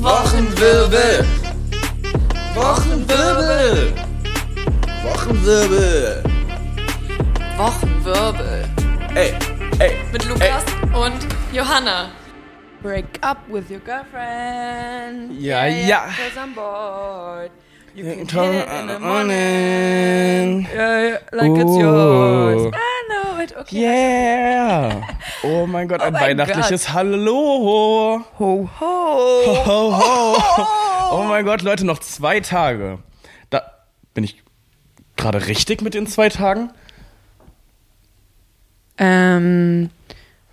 [0.00, 1.26] Wochenwirbel.
[2.54, 3.92] Wochenwirbel.
[5.04, 6.22] Wochenwirbel.
[7.58, 8.64] Wochenwirbel.
[9.14, 9.34] Ey,
[9.78, 9.92] ey.
[10.10, 10.64] Mit Lukas
[10.94, 12.12] und Johanna.
[12.82, 15.38] Break up with your girlfriend.
[15.38, 16.06] Ja, ja.
[16.16, 17.50] Cause I'm bored.
[17.94, 20.62] You can hit it in the morning.
[20.62, 20.62] in.
[20.62, 21.78] Yeah, yeah, like it's Ooh.
[21.78, 22.74] yours.
[23.62, 23.80] Okay.
[23.80, 25.02] Yeah.
[25.44, 28.24] Oh mein Gott, ein mein weihnachtliches Hallo.
[28.38, 29.64] Ho, ho.
[29.66, 30.66] Ho, ho.
[31.12, 32.98] Oh mein Gott, Leute, noch zwei Tage.
[33.50, 33.62] Da
[34.14, 34.42] bin ich
[35.16, 36.70] gerade richtig mit den zwei Tagen.
[38.98, 39.90] Ähm,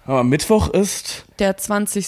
[0.10, 1.24] Aber Mittwoch ist.
[1.38, 2.08] der 20.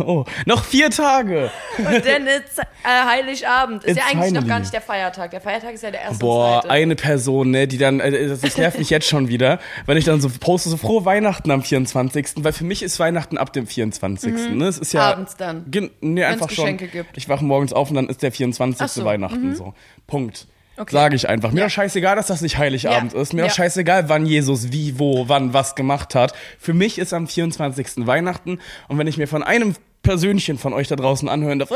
[0.00, 1.48] Oh, noch vier Tage.
[1.78, 3.84] Und dann ist äh, Heiligabend.
[3.84, 5.30] Ist It's ja eigentlich noch gar nicht der Feiertag.
[5.30, 6.70] Der Feiertag ist ja der erste Boah, zweite.
[6.74, 10.06] eine Person, ne, die dann, äh, das das nervt mich jetzt schon wieder, wenn ich
[10.06, 12.30] dann so poste, so frohe Weihnachten am 24.
[12.38, 14.32] Weil für mich ist Weihnachten ab dem 24.
[14.54, 14.66] Ne?
[14.66, 15.06] Es ist ja.
[15.06, 15.12] Mhm.
[15.12, 15.66] Abends dann.
[16.00, 16.92] Nee, einfach Geschenke schon.
[16.92, 17.16] gibt.
[17.16, 18.82] Ich wache morgens auf und dann ist der 24.
[18.82, 19.72] Ach so, Weihnachten so.
[20.08, 20.48] Punkt.
[20.78, 20.92] Okay.
[20.92, 21.50] Sage ich einfach.
[21.52, 21.66] Mir Ja.
[21.66, 23.20] doch scheißegal, dass das nicht Heiligabend Ja.
[23.20, 23.32] ist.
[23.32, 23.46] Mir Ja.
[23.48, 26.32] doch scheißegal, wann Jesus wie, wo, wann, was gemacht hat.
[26.58, 28.06] Für mich ist am 24.
[28.06, 28.60] Weihnachten.
[28.88, 31.74] Und wenn ich mir von einem Persönchen von euch da draußen anhören darf, äh,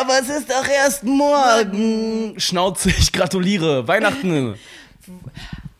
[0.00, 2.34] aber es ist doch erst morgen.
[2.38, 3.88] Schnauze, ich gratuliere.
[3.88, 4.54] Weihnachten.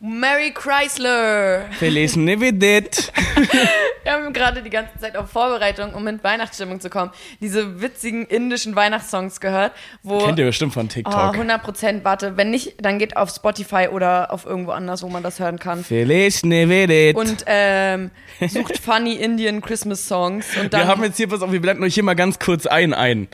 [0.01, 1.65] Mary Chrysler.
[1.77, 3.11] Feliz Navidad.
[4.03, 7.11] Wir haben gerade die ganze Zeit auf Vorbereitung, um in Weihnachtsstimmung zu kommen,
[7.41, 11.33] diese witzigen indischen Weihnachtssongs gehört, wo Kennt ihr bestimmt von oh, TikTok.
[11.33, 15.21] 100 Prozent, warte, wenn nicht, dann geht auf Spotify oder auf irgendwo anders, wo man
[15.21, 15.83] das hören kann.
[15.83, 17.15] Feliz Navidad.
[17.15, 18.11] Und ähm,
[18.47, 21.83] sucht funny Indian Christmas Songs und dann wir haben jetzt hier, pass auf, wir blenden
[21.83, 23.27] euch hier mal ganz kurz ein ein.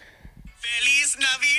[0.58, 1.55] Feliz Navidad.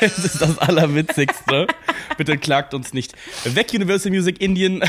[0.00, 1.66] Das ist das Allerwitzigste.
[2.18, 3.14] Bitte klagt uns nicht.
[3.44, 4.82] Weg Universal Music Indien.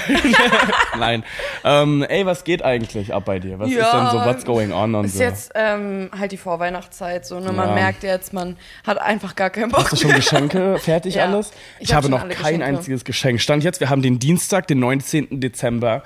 [1.00, 1.24] Nein.
[1.64, 3.58] Ähm, ey, was geht eigentlich ab bei dir?
[3.58, 5.24] Was ist denn so, what's going on und ist so?
[5.24, 7.52] jetzt ähm, halt die Vorweihnachtszeit so, ne?
[7.54, 7.74] Man Ja.
[7.76, 10.14] merkt jetzt, man hat einfach gar keinen Bock Hast du schon.
[10.14, 11.26] Geschenke fertig Ja.
[11.26, 11.52] alles?
[11.80, 12.66] Ich Ich, hab habe noch kein Geschenke.
[12.66, 13.42] einziges Geschenk.
[13.42, 15.40] Stand jetzt, wir haben den Dienstag, den 19.
[15.40, 16.04] Dezember.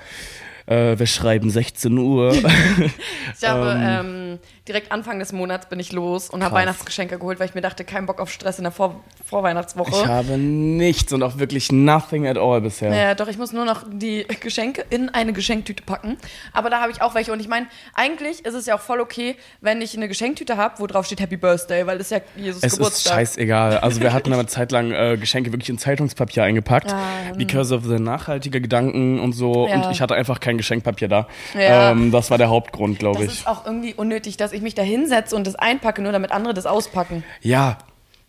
[0.66, 2.34] Äh, wir schreiben 16 Uhr.
[3.36, 6.54] Ich habe ähm, direkt Anfang des Monats bin ich los und habe.
[6.54, 9.90] Weihnachtsgeschenke geholt, weil ich mir dachte, kein Bock auf Stress in der Vor Vorweihnachtswoche.
[9.90, 12.94] ich habe nichts und auch wirklich nothing at all bisher.
[12.94, 16.18] Ja, doch, ich muss nur noch die Geschenke in eine Geschenktüte packen.
[16.52, 17.32] Aber da habe ich auch welche.
[17.32, 20.74] Und ich meine, eigentlich ist es ja auch voll okay, wenn ich eine Geschenktüte habe,
[20.78, 23.14] wo drauf steht Happy Birthday, weil das ist ja Jesus Es ist Geburtstag.
[23.14, 23.78] scheißegal.
[23.78, 26.94] Also wir hatten eine Zeit lang äh, Geschenke wirklich in Zeitungspapier eingepackt,
[27.36, 29.66] because of the nachhaltige Gedanken und so.
[29.66, 29.76] Ja.
[29.76, 31.26] Und ich hatte einfach kein Geschenkpapier da.
[31.54, 31.90] Ja.
[31.92, 33.40] Ähm, das war der Hauptgrund, glaube Das ich.
[33.40, 36.54] ist auch irgendwie unnötig, dass ich mich da hinsetze und das einpacke, nur damit andere
[36.54, 37.24] das auspacken.
[37.40, 37.78] Ja.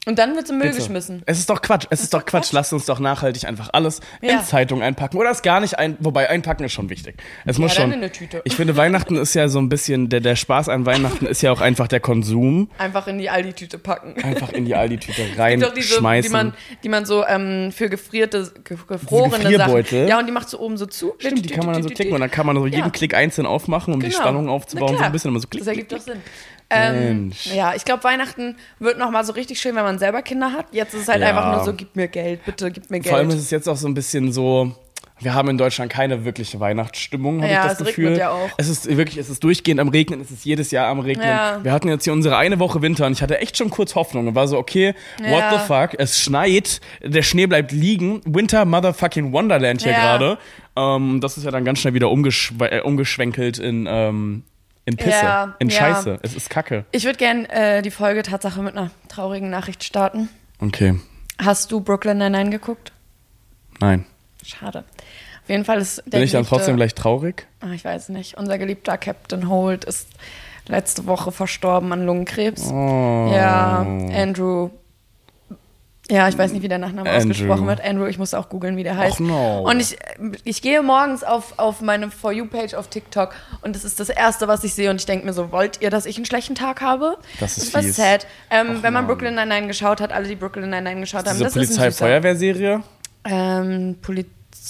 [0.06, 0.80] Und dann wird es im Müll bitte.
[0.80, 1.22] geschmissen.
[1.26, 1.86] Es ist doch Quatsch.
[1.90, 2.52] Es ist, doch Quatsch.
[2.52, 4.40] Lasst uns doch nachhaltig einfach alles Ja.
[4.40, 5.18] in Zeitung einpacken.
[5.18, 5.96] Oder es gar nicht ein.
[6.02, 7.16] Wobei einpacken ist schon wichtig.
[7.46, 8.12] Es muss dann schon.
[8.12, 8.42] Tüte.
[8.44, 10.10] Ich finde, Weihnachten ist ja so ein bisschen.
[10.10, 12.70] Der, der Spaß an Weihnachten ist ja auch einfach der Konsum.
[12.78, 14.22] Einfach in die Aldi-Tüte packen.
[14.22, 16.32] Einfach in die Aldi-Tüte Doch diese, die reinschmeißen.
[16.34, 16.54] man,
[16.84, 19.58] die man so ähm, für gefrierte, ge gefrorene?
[19.58, 20.08] Sachen.
[20.08, 21.14] Ja, und die macht so oben so zu.
[21.18, 22.90] Stimmt, die kann man dann so klicken und dann kann man so jeden Ja.
[22.90, 24.20] Klick einzeln aufmachen, um die Genau.
[24.20, 24.98] Spannung aufzubauen.
[24.98, 26.20] So ein bisschen immer so klick, Das ergibt doch Sinn.
[26.76, 27.48] Ähm, Mensch.
[27.48, 30.68] ja, ich glaube, Weihnachten wird noch mal so richtig schön, wenn man selber Kinder hat.
[30.72, 31.30] Jetzt ist es halt Ja.
[31.30, 33.10] einfach nur so, gib mir Geld, bitte, gib mir Geld.
[33.10, 34.76] Vor allem ist es jetzt auch so ein bisschen so.
[35.20, 38.18] Wir haben in Deutschland keine wirkliche Weihnachtsstimmung, habe Ja, ich das es Gefühl.
[38.18, 38.50] ja auch.
[38.58, 41.26] Es ist wirklich, es ist durchgehend am Regnen, es ist jedes Jahr am Regnen.
[41.28, 41.64] Ja.
[41.64, 44.28] Wir hatten jetzt hier unsere eine Woche Winter und ich hatte echt schon kurz Hoffnung
[44.28, 45.52] und war so, okay, what Ja.
[45.60, 50.00] the fuck, es schneit, der Schnee bleibt liegen, Winter Motherfucking Wonderland hier Ja.
[50.18, 50.38] gerade.
[50.76, 54.44] Ähm, das ist ja dann ganz schnell wieder umgeschw äh, umgeschwenkelt in, ähm,
[54.86, 55.80] in Pisse, Ja, in ja.
[55.80, 56.20] Scheiße.
[56.22, 56.86] Es ist Kacke.
[56.92, 60.30] ich würde gerne äh, die Folge Tatsache mit einer traurigen Nachricht starten.
[60.60, 61.00] Okay,
[61.42, 62.92] Hast du Brooklyn Nine-Nine geguckt?
[63.80, 64.06] nein.
[64.46, 64.80] Schade.
[65.44, 67.48] Auf jeden Fall ist der Bin ich dann geliebte- trotzdem gleich traurig?
[67.62, 68.38] Ah, ich weiß nicht.
[68.38, 70.08] Unser geliebter Captain Holt ist
[70.68, 72.70] letzte Woche verstorben an Lungenkrebs.
[72.72, 73.32] Oh.
[73.34, 73.80] Ja,
[74.14, 74.70] Andrew.
[76.10, 77.30] Ja, ich weiß nicht, wie der Nachname Andrew.
[77.32, 77.80] ausgesprochen wird.
[77.82, 79.22] Andrew, ich muss auch googeln, wie der heißt.
[79.22, 79.62] no.
[79.70, 79.98] Und ich,
[80.44, 84.50] ich gehe morgens auf, auf meine For You-Page auf TikTok und das ist das Erste,
[84.50, 84.90] was ich sehe.
[84.90, 87.18] Und ich denke mir so, wollt ihr, dass ich einen schlechten Tag habe?
[87.40, 87.96] Das ist war fies.
[87.96, 88.28] sad.
[88.50, 89.08] Ähm, Och, wenn man.
[89.08, 91.82] Brooklyn Nine-Nine geschaut hat, alle, die Brooklyn Nine-Nine geschaut haben, das ist ein süßer.
[91.82, 92.84] Polizei-Feuerwehrserie?
[93.26, 93.96] Ähm,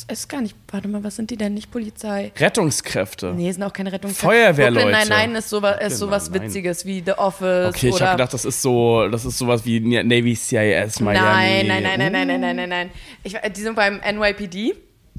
[0.09, 1.53] Ist gar nicht, warte mal, was sind die denn?
[1.53, 2.31] Nicht Polizei.
[2.39, 3.33] Rettungskräfte.
[3.35, 4.11] Nee, sind auch keine Rettung.
[4.11, 4.87] Feuerwehrleute.
[4.87, 6.47] Brooklyn Nine-Nine ist sowas, ist Brooklyn sowas Nine-Nine.
[6.49, 9.79] Witziges wie The Office Okay, ich habe gedacht, das ist so, das ist sowas wie
[9.79, 11.19] Navy CIS Miami.
[11.19, 12.89] nein, nein, nein, nein, nein, nein, nein, nein.
[13.23, 14.73] Ich, die sind beim NYPD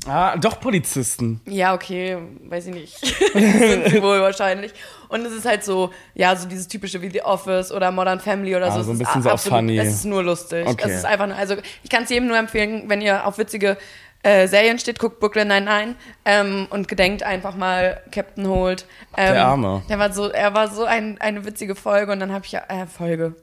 [0.07, 1.41] Ah, doch Polizisten.
[1.47, 2.19] Ja, okay,
[2.49, 2.99] weiß ich nicht.
[3.33, 4.73] sind sie wohl wahrscheinlich.
[5.09, 8.55] Und es ist halt so, ja, so dieses typische wie The Office oder Modern Family
[8.57, 8.83] oder Ah, so.
[8.83, 9.79] so ein Es ist bisschen so a- auf funny.
[9.79, 10.67] Es ist nur lustig.
[10.67, 10.83] Okay.
[10.91, 11.55] Es ist einfach also
[11.85, 13.79] ich kann es jedem nur empfehlen, wenn ihr auf witzige
[14.25, 15.95] äh, Serien steht, guckt Brooklyn Nine-Nine
[16.25, 18.87] ähm, und gedenkt einfach mal Captain Holt.
[19.17, 19.83] Ähm, Der Arme.
[19.89, 22.63] Der war so, er war so ein, eine witzige Folge und dann habe ich ja,
[22.69, 23.37] äh, Folge.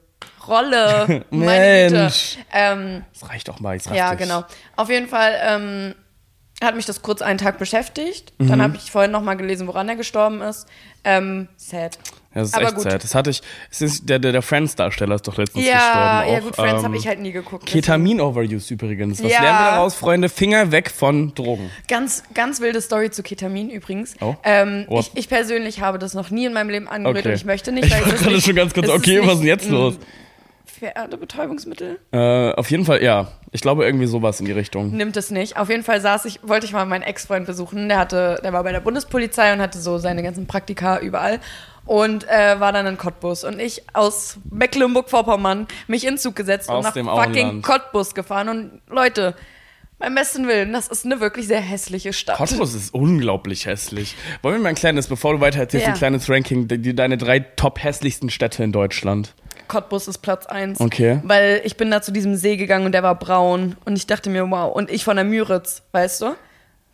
[0.46, 1.24] Rolle.
[1.30, 2.12] Meine Güte.
[2.52, 3.76] Ähm, Das reicht doch mal.
[3.76, 4.44] Ich sag ja, genau.
[4.76, 5.94] Auf jeden Fall ähm,
[6.62, 8.32] hat mich das kurz einen Tag beschäftigt.
[8.38, 8.48] Mhm.
[8.48, 10.66] Dann habe ich vorhin noch mal gelesen, woran er gestorben ist.
[11.04, 11.98] Ähm, sad.
[12.34, 12.82] Ja, das ist Aber echt gut.
[12.84, 13.04] sad.
[13.04, 13.42] Das hatte ich.
[13.70, 15.72] Es ist der, der, der Friends-Darsteller ist doch letztens Ja,
[16.22, 16.32] gestorben.
[16.32, 16.42] ja auch.
[16.44, 17.66] gut, Friends Ähm, habe ich halt nie geguckt.
[17.66, 19.22] Ketamin-Overuse übrigens.
[19.22, 19.42] Was Ja.
[19.42, 20.28] lernen wir daraus, Freunde?
[20.28, 21.70] Finger weg von Drogen.
[21.88, 24.14] Ganz, ganz wilde Story zu Ketamin übrigens.
[24.20, 24.34] Oh.
[24.44, 25.00] Ähm, Oh.
[25.00, 27.28] ich, ich persönlich habe das noch nie in meinem Leben angerührt Okay.
[27.28, 27.86] und ich möchte nicht.
[27.86, 29.96] Ich weil es war gerade schon ganz kurz, okay, was ist denn jetzt ein
[30.82, 30.92] los?
[30.94, 31.98] Pferdebetäubungsmittel?
[32.12, 33.28] Äh, auf jeden Fall, ja.
[33.50, 34.90] Ich glaube irgendwie sowas in die Richtung.
[34.96, 35.56] Nimmt es nicht.
[35.56, 37.88] Auf jeden Fall saß ich, wollte ich mal meinen Ex-Freund besuchen.
[37.88, 41.38] Der hatte, der war bei der Bundespolizei und hatte so seine ganzen Praktika überall
[41.84, 43.44] und äh, war dann in Cottbus.
[43.44, 47.62] Und ich aus Mecklenburg-Vorpommern mich in Zug gesetzt Aus und nach dem fucking Auenland.
[47.64, 48.48] Cottbus gefahren.
[48.48, 49.34] Und Leute,
[49.98, 52.36] beim besten Willen, das ist eine wirklich sehr hässliche Stadt.
[52.36, 54.16] Cottbus ist unglaublich hässlich.
[54.42, 55.92] Wollen wir mal ein kleines, bevor du weiter erzählst, Ja.
[55.92, 59.34] ein kleines Ranking, die, die, deine drei top hässlichsten Städte in Deutschland.
[59.72, 60.80] Cottbus ist Platz eins.
[60.80, 61.20] Okay.
[61.24, 63.74] Weil ich bin da zu diesem See gegangen und der war braun.
[63.86, 64.74] Und ich dachte mir, wow.
[64.74, 66.26] Und ich von der Müritz, weißt du?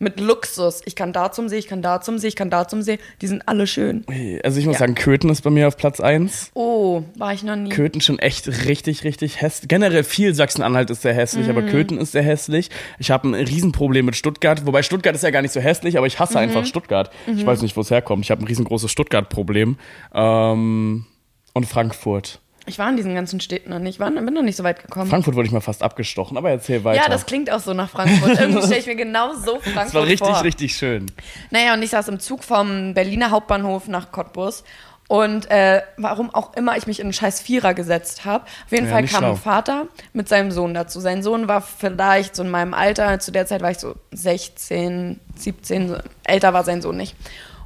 [0.01, 0.81] Mit Luxus.
[0.85, 2.99] Ich kann da zum See, ich kann da zum See, ich kann da zum See.
[3.21, 4.05] Die sind alle schön.
[4.45, 4.79] Also ich muss Ja.
[4.79, 6.51] sagen, Köthen ist bei mir auf Platz 1.
[6.53, 7.67] Oh, war ich noch nie.
[7.67, 9.67] Köthen schon echt richtig, richtig hässlich.
[9.67, 11.67] Generell viel Sachsen-Anhalt ist sehr hässlich, aber Mhm.
[11.67, 12.69] Köthen ist sehr hässlich.
[12.97, 16.07] Ich habe ein Riesenproblem mit Stuttgart, wobei Stuttgart ist ja gar nicht so hässlich, aber
[16.07, 16.43] ich hasse Mhm.
[16.43, 17.11] einfach Stuttgart.
[17.27, 18.23] Ich weiß nicht, wo es herkommt.
[18.23, 19.75] Ich habe ein riesengroßes Stuttgart-Problem.
[20.13, 21.05] Ähm,
[21.53, 22.39] und Frankfurt.
[22.69, 23.95] Ich war in diesen ganzen Städten noch nicht.
[23.95, 25.09] Ich war, bin noch nicht so weit gekommen.
[25.09, 27.01] Frankfurt wurde ich mal fast abgestochen, aber erzähl weiter.
[27.01, 28.37] ja, das klingt auch so nach Frankfurt.
[28.39, 30.43] Irgendwie stelle ich mir genau so Frankfurt das war richtig, vor.
[30.43, 31.07] richtig schön.
[31.51, 34.63] Naja, und ich saß im Zug vom Berliner Hauptbahnhof nach Cottbus.
[35.07, 38.45] Und äh, warum auch immer ich mich in einen scheiß Vierer gesetzt habe.
[38.65, 39.31] Auf jeden Ja, Fall kam schlau.
[39.31, 40.99] ein Vater mit seinem Sohn dazu.
[40.99, 43.19] Sein Sohn war vielleicht so in meinem Alter.
[43.19, 45.89] Zu der Zeit war ich so 16, 17.
[45.89, 45.97] So.
[46.23, 47.15] Älter war sein Sohn nicht.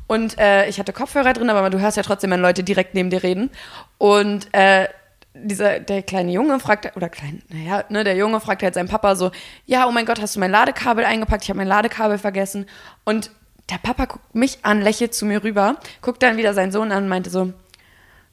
[0.08, 3.10] Und äh, ich hatte Kopfhörer drin, aber du hörst ja trotzdem, wenn Leute direkt neben
[3.10, 3.50] dir reden.
[3.98, 4.88] Und äh,
[5.34, 9.16] dieser, der kleine Junge fragt, oder klein, naja, ne, der Junge fragt halt seinen Papa
[9.16, 9.32] so,
[9.66, 11.44] ja, oh mein Gott, hast du mein Ladekabel eingepackt?
[11.44, 12.68] Ich habe mein Ladekabel vergessen.
[13.04, 13.32] Und
[13.70, 17.04] der Papa guckt mich an, lächelt zu mir rüber, guckt dann wieder seinen Sohn an
[17.04, 17.54] und meinte so,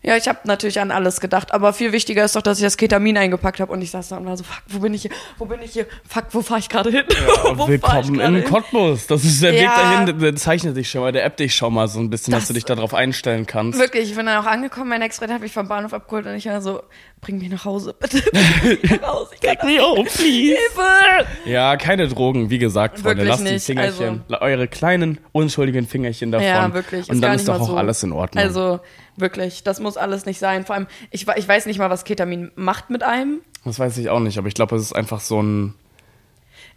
[0.03, 2.77] ja, ich habe natürlich an alles gedacht, aber viel wichtiger ist doch, dass ich das
[2.79, 3.71] Ketamin eingepackt habe.
[3.73, 5.11] Und ich saß da und war so, fuck, wo bin ich hier?
[5.37, 5.87] Wo bin ich hier?
[6.09, 7.05] Fuck, wo fahre ich gerade hin?
[7.55, 8.45] wo fahr ich Willkommen in hin?
[8.45, 9.07] Cottbus.
[9.09, 9.77] Das ist der Weg Ja.
[10.05, 12.43] dahin, der, zeichnet dich schon mal, der App dich schon mal so ein bisschen, dass
[12.43, 13.79] Das- du dich darauf einstellen kannst.
[13.79, 16.47] Wirklich, ich bin dann auch angekommen, mein Ex-Freund hat mich vom Bahnhof abgeholt und ich
[16.47, 16.83] war so,
[17.21, 18.23] bring mich nach Hause, bitte.
[18.33, 20.57] Bring mich nach Hause, ich kann me home, please.
[20.57, 21.27] Hilfe!
[21.45, 23.25] Ja, keine Drogen, wie gesagt, Freunde.
[23.25, 26.47] Lasst die Fingerchen, eure kleinen, unschuldigen Fingerchen davon.
[26.47, 27.09] Ja, wirklich.
[27.11, 27.77] Und dann ist doch auch so.
[27.77, 28.43] alles in Ordnung.
[28.43, 28.81] Also
[29.21, 30.65] wirklich, das muss alles nicht sein.
[30.65, 33.41] Vor allem, ich, ich weiß nicht mal, was Ketamin macht mit einem.
[33.65, 35.75] das weiß ich auch nicht, aber ich glaube, es ist einfach so ein.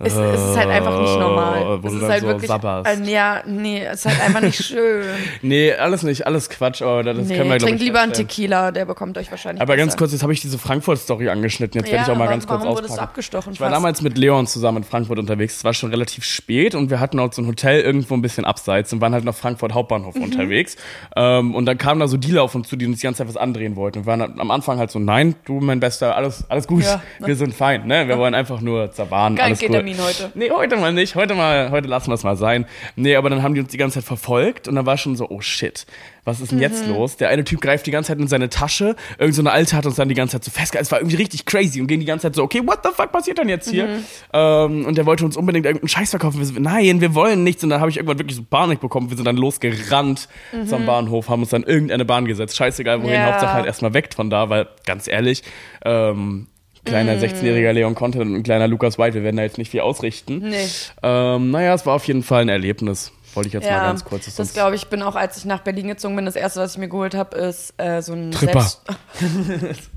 [0.05, 1.61] Es, es ist halt einfach nicht normal.
[1.61, 2.47] Äh, wo Es du ist dann halt so wirklich.
[2.47, 3.01] sabberst.
[3.07, 5.03] Äh, ja, nee, es ist halt einfach nicht schön.
[5.41, 8.13] Nee, alles nicht, alles Quatsch, aber das können wir, nee, trinkt lieber einen.
[8.13, 9.61] Tequila, der bekommt euch wahrscheinlich.
[9.61, 9.97] Aber ganz besser.
[9.99, 11.79] kurz, jetzt habe ich diese Frankfurt-Story angeschnitten.
[11.81, 12.99] Jetzt werde Ja, ich auch mal ganz kurz warum auspacken.
[12.99, 13.53] abgestochen?
[13.53, 13.77] Ich war fast?
[13.77, 15.57] damals mit Leon zusammen in Frankfurt unterwegs.
[15.57, 18.45] Es war schon relativ spät und wir hatten auch so ein Hotel irgendwo ein bisschen
[18.45, 20.23] abseits und waren halt nach Frankfurt Hauptbahnhof Mhm.
[20.23, 20.75] unterwegs.
[21.15, 23.27] Ähm, und dann kamen da so Dealer auf uns zu, die uns die ganze Zeit
[23.27, 23.99] was andrehen wollten.
[23.99, 27.01] Und wir waren am Anfang halt so, nein, du mein Bester, alles, alles gut, Ja,
[27.19, 27.27] ne?
[27.27, 28.07] wir sind fein, ne?
[28.07, 29.69] Wir wollen einfach nur zerwahren, alles gut.
[29.93, 30.31] Ketamin heute.
[30.35, 31.15] Nee, heute mal nicht.
[31.15, 32.65] Heute mal, heute lassen wir es mal sein.
[32.95, 35.29] Nee, aber dann haben die uns die ganze Zeit verfolgt und dann war schon so,
[35.29, 35.85] oh shit,
[36.25, 36.93] was ist denn jetzt Mhm.
[36.93, 37.17] los?
[37.17, 39.85] Der eine Typ greift die ganze Zeit in seine Tasche, irgend so eine Alte hat
[39.85, 40.85] uns dann die ganze Zeit so festgehalten.
[40.85, 43.11] Es war irgendwie richtig crazy und gehen die ganze Zeit so, okay, what the fuck
[43.11, 43.87] passiert denn jetzt hier?
[43.87, 44.03] Mhm.
[44.31, 46.39] Ähm, und der wollte uns unbedingt irgendeinen Scheiß verkaufen.
[46.39, 47.63] Wir so, nein, wir wollen nichts.
[47.63, 49.09] Und dann habe ich irgendwann wirklich so Panik bekommen.
[49.09, 50.27] Wir sind dann losgerannt
[50.65, 52.55] zum Bahnhof, haben uns dann irgendeine Bahn gesetzt.
[52.55, 53.15] Scheißegal, wohin, Mhm.
[53.15, 53.25] Ja.
[53.31, 55.43] Hauptsache halt erstmal weg von da, weil ganz ehrlich,
[55.83, 56.47] ähm,
[56.85, 59.79] Kleiner 16-jähriger Leon Conte und ein kleiner Lukas White, wir werden da jetzt nicht viel
[59.81, 60.39] ausrichten.
[60.49, 60.67] Nee.
[61.01, 63.11] Ähm, naja, es war auf jeden Fall ein Erlebnis.
[63.33, 64.25] Wollte ich jetzt mal Ja, ganz kurz.
[64.25, 66.73] das sonst- glaube ich, bin auch, als ich nach Berlin gezogen bin, das erste, was
[66.73, 68.61] ich mir geholt habe, ist äh, so ein Tripper.
[68.61, 68.81] Selbst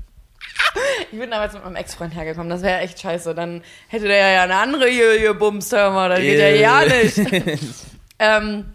[1.11, 3.33] Ich bin damals mit meinem Ex-Freund hergekommen, das wäre echt scheiße.
[3.35, 6.81] Dann hätte der ja eine andere hier, hier Bums, hör mal, das geht ja ja
[6.85, 7.17] nicht.
[8.19, 8.65] ähm,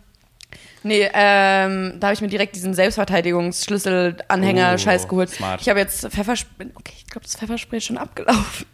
[0.83, 5.31] nee, ähm, da habe ich mir direkt diesen Selbstverteidigungsschlüssel-Anhänger-Scheiß Oh, geholt.
[5.31, 5.61] smart.
[5.61, 8.67] Ich habe jetzt Pfefferspray, okay, ich glaube, das Pfefferspray ist schon abgelaufen.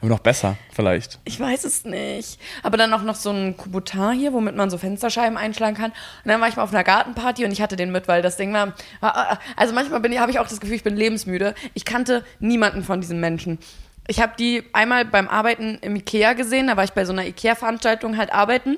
[0.00, 1.18] Aber noch besser, vielleicht.
[1.24, 2.38] Ich weiß es nicht.
[2.62, 5.90] Aber dann auch noch so ein Kubutin hier, womit man so Fensterscheiben einschlagen kann.
[5.90, 8.36] Und dann war ich mal auf einer Gartenparty und ich hatte den mit, weil das
[8.36, 8.74] Ding war.
[9.00, 11.54] war also manchmal bin ich, habe ich auch das Gefühl, ich bin lebensmüde.
[11.74, 13.58] Ich kannte niemanden von diesen Menschen.
[14.06, 17.24] Ich habe die einmal beim Arbeiten im Ikea gesehen, da war ich bei so einer
[17.26, 18.76] Ikea-Veranstaltung halt arbeiten.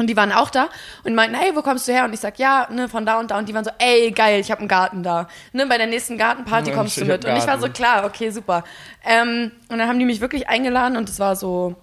[0.00, 0.70] Und die waren auch da
[1.04, 2.06] und meinten, hey, wo kommst du her?
[2.06, 3.38] Und ich sag, ja, ne, von da und da.
[3.38, 5.28] Und die waren so, ey, geil, ich habe einen Garten da.
[5.52, 7.26] Ne, bei der nächsten Gartenparty kommst du ich mit.
[7.26, 8.64] hab Und ich war so, klar, okay, super.
[9.04, 11.76] Ähm, und dann haben die mich wirklich eingeladen und es war so,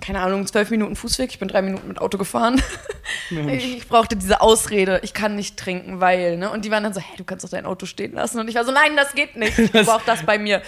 [0.00, 1.30] keine Ahnung, zwölf Minuten Fußweg.
[1.30, 2.60] Ich bin drei Minuten mit Auto gefahren.
[3.30, 6.50] ich, ich brauchte diese Ausrede, ich kann nicht trinken, weil, ne?
[6.50, 8.40] Und die waren dann so, hey, du kannst doch dein Auto stehen lassen.
[8.40, 9.58] Und ich war so, nein, das geht nicht.
[9.74, 10.62] Ich brauche das bei mir.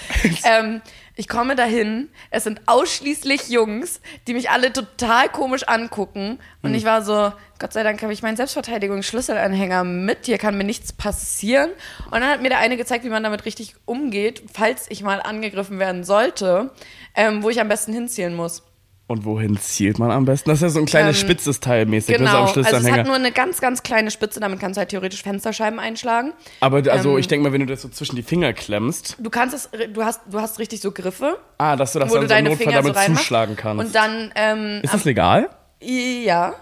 [0.45, 0.81] ähm,
[1.15, 6.39] ich komme dahin, es sind ausschließlich Jungs, die mich alle total komisch angucken.
[6.63, 10.65] Und ich war so, Gott sei Dank habe ich meinen Selbstverteidigungsschlüsselanhänger mit, hier kann mir
[10.65, 11.71] nichts passieren.
[12.07, 15.21] Und dann hat mir der eine gezeigt, wie man damit richtig umgeht, falls ich mal
[15.23, 16.71] angegriffen werden sollte,
[17.15, 18.63] ähm, wo ich am besten hinzielen muss.
[19.09, 20.51] Und wohin zielt man am besten?
[20.51, 22.61] Das ist ja so ein kleines Ähm, spitzes Teil mäßig, ne, so Genau, am also
[22.61, 26.33] es hat nur eine ganz, ganz kleine Spitze, damit kannst du halt theoretisch Fensterscheiben einschlagen.
[26.61, 29.31] aber also ähm, ich denke mal, wenn du das so zwischen die Finger klemmst, Du
[29.31, 32.23] kannst es, du hast, du hast richtig so Griffe, ah, dass du das wo dann
[32.23, 33.23] du so deine Notfall Finger so damit reinmachst.
[33.23, 33.85] zuschlagen kannst.
[33.85, 35.51] Und dann, ähm, ist das legal?
[35.81, 36.55] ja,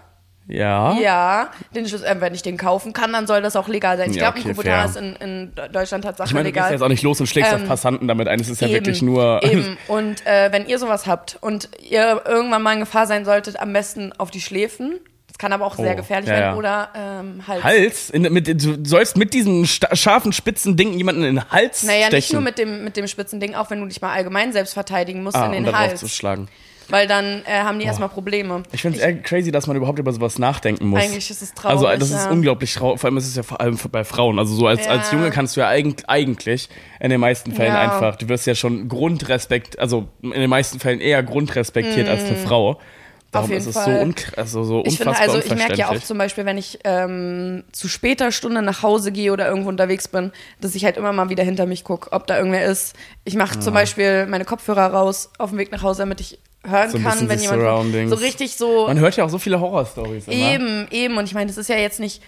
[0.47, 0.93] Ja.
[0.99, 4.11] ja, den Schlüssel, äh, wenn ich den kaufen kann, dann soll das auch legal sein.
[4.11, 5.03] Ich Ja, glaube, okay, ein Kubotar fair.
[5.03, 6.71] ist in, in Deutschland Tatsache Ich meine, du gehst legal.
[6.73, 8.39] jetzt auch nicht los und schlägst Ähm, auf Passanten damit ein.
[8.39, 9.41] Es ist ja Eben, wirklich nur.
[9.43, 9.75] Eben.
[9.87, 13.73] Und äh, wenn ihr sowas habt und ihr irgendwann mal in Gefahr sein solltet, am
[13.73, 14.99] besten auf die Schläfen.
[15.27, 16.51] Das kann aber auch sehr Oh, gefährlich ja, werden.
[16.51, 16.55] ja.
[16.55, 17.63] Oder ähm, Hals.
[17.63, 18.09] Hals?
[18.11, 22.05] In, mit, du sollst mit diesem sta- scharfen, spitzen Ding jemanden in den Hals Naja,
[22.07, 22.15] stechen.
[22.15, 24.73] nicht nur mit dem, mit dem spitzen Ding, auch wenn du dich mal allgemein selbst
[24.75, 25.99] verteidigen musst ah, in und den da drauf Hals.
[25.99, 26.47] zu schlagen.
[26.89, 28.61] Weil dann äh, haben die erstmal Probleme.
[28.71, 31.01] Ich finde es eher crazy, dass man überhaupt über sowas nachdenken muss.
[31.01, 32.29] Eigentlich ist es traurig, Also das ist ja.
[32.31, 32.99] unglaublich traurig.
[33.01, 34.37] Vor allem ist es ja vor allem bei Frauen.
[34.37, 34.91] Also so als, Ja.
[34.91, 37.81] als Junge kannst du ja eigentlich, eigentlich in den meisten Fällen Ja.
[37.81, 42.35] einfach, du wirst ja schon Grundrespekt, also in den meisten Fällen eher grundrespektiert als eine
[42.35, 42.79] Frau.
[43.31, 43.53] Darum Mm.
[43.53, 44.13] jeden ist es Fall.
[44.15, 46.79] so, also so Ich finde, unfassbar also ich merke ja auch zum Beispiel, wenn ich
[46.85, 51.11] ähm, zu später Stunde nach Hause gehe oder irgendwo unterwegs bin, dass ich halt immer
[51.11, 52.95] mal wieder hinter mich gucke, ob da irgendwer ist.
[53.25, 56.91] Ich mache zum Beispiel meine Kopfhörer raus auf dem Weg nach Hause, damit ich hören
[56.91, 60.87] So kann, wenn jemand so richtig so Man hört ja auch so viele Horrorstories eben,
[60.91, 61.17] eben.
[61.17, 62.21] Und ich meine, das ist ja jetzt nicht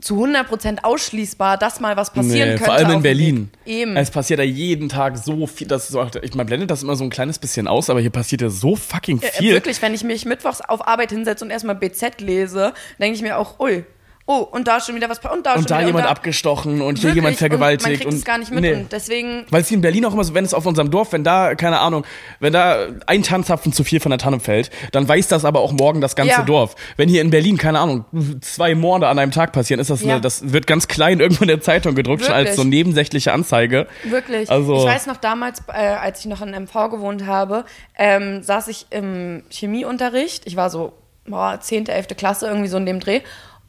[0.00, 2.64] zu 100% ausschließbar, dass mal was passieren Nee, könnte.
[2.64, 3.50] vor allem in Berlin.
[3.64, 3.96] Eben.
[3.96, 5.68] Es passiert ja jeden Tag so viel.
[5.68, 8.42] Das so, ich meine, blendet das immer so ein kleines bisschen aus, aber hier passiert
[8.42, 9.54] ja so fucking viel.
[9.54, 13.38] Wirklich, wenn ich mich mittwochs auf Arbeit hinsetze und erstmal BZ lese, denke ich mir
[13.38, 13.84] auch, ui,
[14.26, 16.04] oh, und da ist schon wieder was, und da ist und schon da wieder, jemand
[16.04, 17.82] und da, abgestochen und hier Wirklich, jemand Und vergewaltigt.
[17.88, 18.72] man kriegt es gar nicht mit nee.
[18.74, 21.12] und deswegen Weil es hier in Berlin auch immer so, wenn es auf unserem Dorf,
[21.12, 22.04] wenn da, keine Ahnung,
[22.40, 25.72] wenn da ein Tannenzapfen zu viel von der Tanne fällt, dann weiß das aber auch
[25.72, 26.42] morgen das ganze Ja.
[26.42, 26.74] Dorf.
[26.96, 28.04] Wenn hier in Berlin, keine Ahnung,
[28.40, 30.12] zwei Morde an einem Tag passieren, ist das Ja.
[30.14, 32.56] eine, das wird ganz klein irgendwo in der Zeitung gedruckt, schon als Wirklich.
[32.56, 33.86] so nebensächliche Anzeige.
[34.04, 34.50] Wirklich.
[34.50, 37.64] Also- ich weiß noch damals, äh, als ich noch in MV gewohnt habe,
[37.98, 40.46] ähm, saß ich im Chemieunterricht.
[40.46, 40.92] Ich war so
[41.26, 42.16] boah, 10., 11.
[42.16, 43.20] Klasse, irgendwie so in dem Dreh.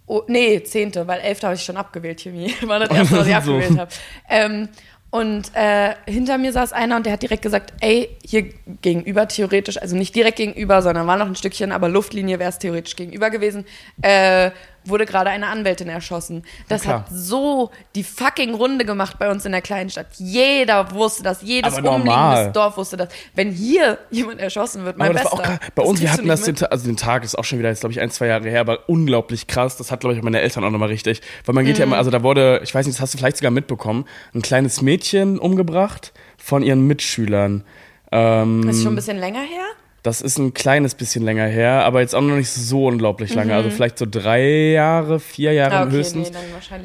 [0.07, 1.43] Oh, nee, 10., weil 11.
[1.43, 2.53] habe ich schon abgewählt, Chemie.
[2.63, 3.53] War das erste, was ich So.
[3.55, 3.91] abgewählt habe.
[4.29, 4.69] Ähm,
[5.09, 8.49] und äh, hinter mir saß einer und der hat direkt gesagt, ey, hier
[8.81, 12.59] gegenüber theoretisch, also nicht direkt gegenüber, sondern war noch ein Stückchen, aber Luftlinie wäre es
[12.59, 13.65] theoretisch gegenüber gewesen,
[14.01, 14.51] äh,
[14.85, 16.43] wurde gerade eine Anwältin erschossen.
[16.69, 20.07] Das hat so die fucking Runde gemacht bei uns in der kleinen Stadt.
[20.17, 23.09] Jeder wusste das, jedes umliegendes Dorf wusste das.
[23.33, 25.33] Wenn hier jemand erschossen wird, mein Aber Bester.
[25.33, 25.71] auch.
[25.75, 27.93] Bei uns, wir hatten das, den, also den Tag ist auch schon wieder jetzt, glaube
[27.93, 29.77] ich, ein, zwei Jahre her, aber unglaublich krass.
[29.77, 31.21] Das hat, glaube ich, auch meine Eltern auch nochmal richtig.
[31.45, 31.79] Weil man geht Mhm.
[31.79, 34.41] ja immer, also da wurde, ich weiß nicht, das hast du vielleicht sogar mitbekommen, ein
[34.41, 37.63] kleines Mädchen umgebracht von ihren Mitschülern.
[38.11, 39.65] Ähm, Das ist schon ein bisschen länger her.
[40.05, 43.55] Das ist ein kleines bisschen länger her, aber jetzt auch noch nicht so unglaublich lange.
[43.55, 45.81] Also vielleicht so drei Jahre, vier Jahre Mhm.
[45.81, 46.31] Ah, okay, höchstens.
[46.31, 46.37] nee,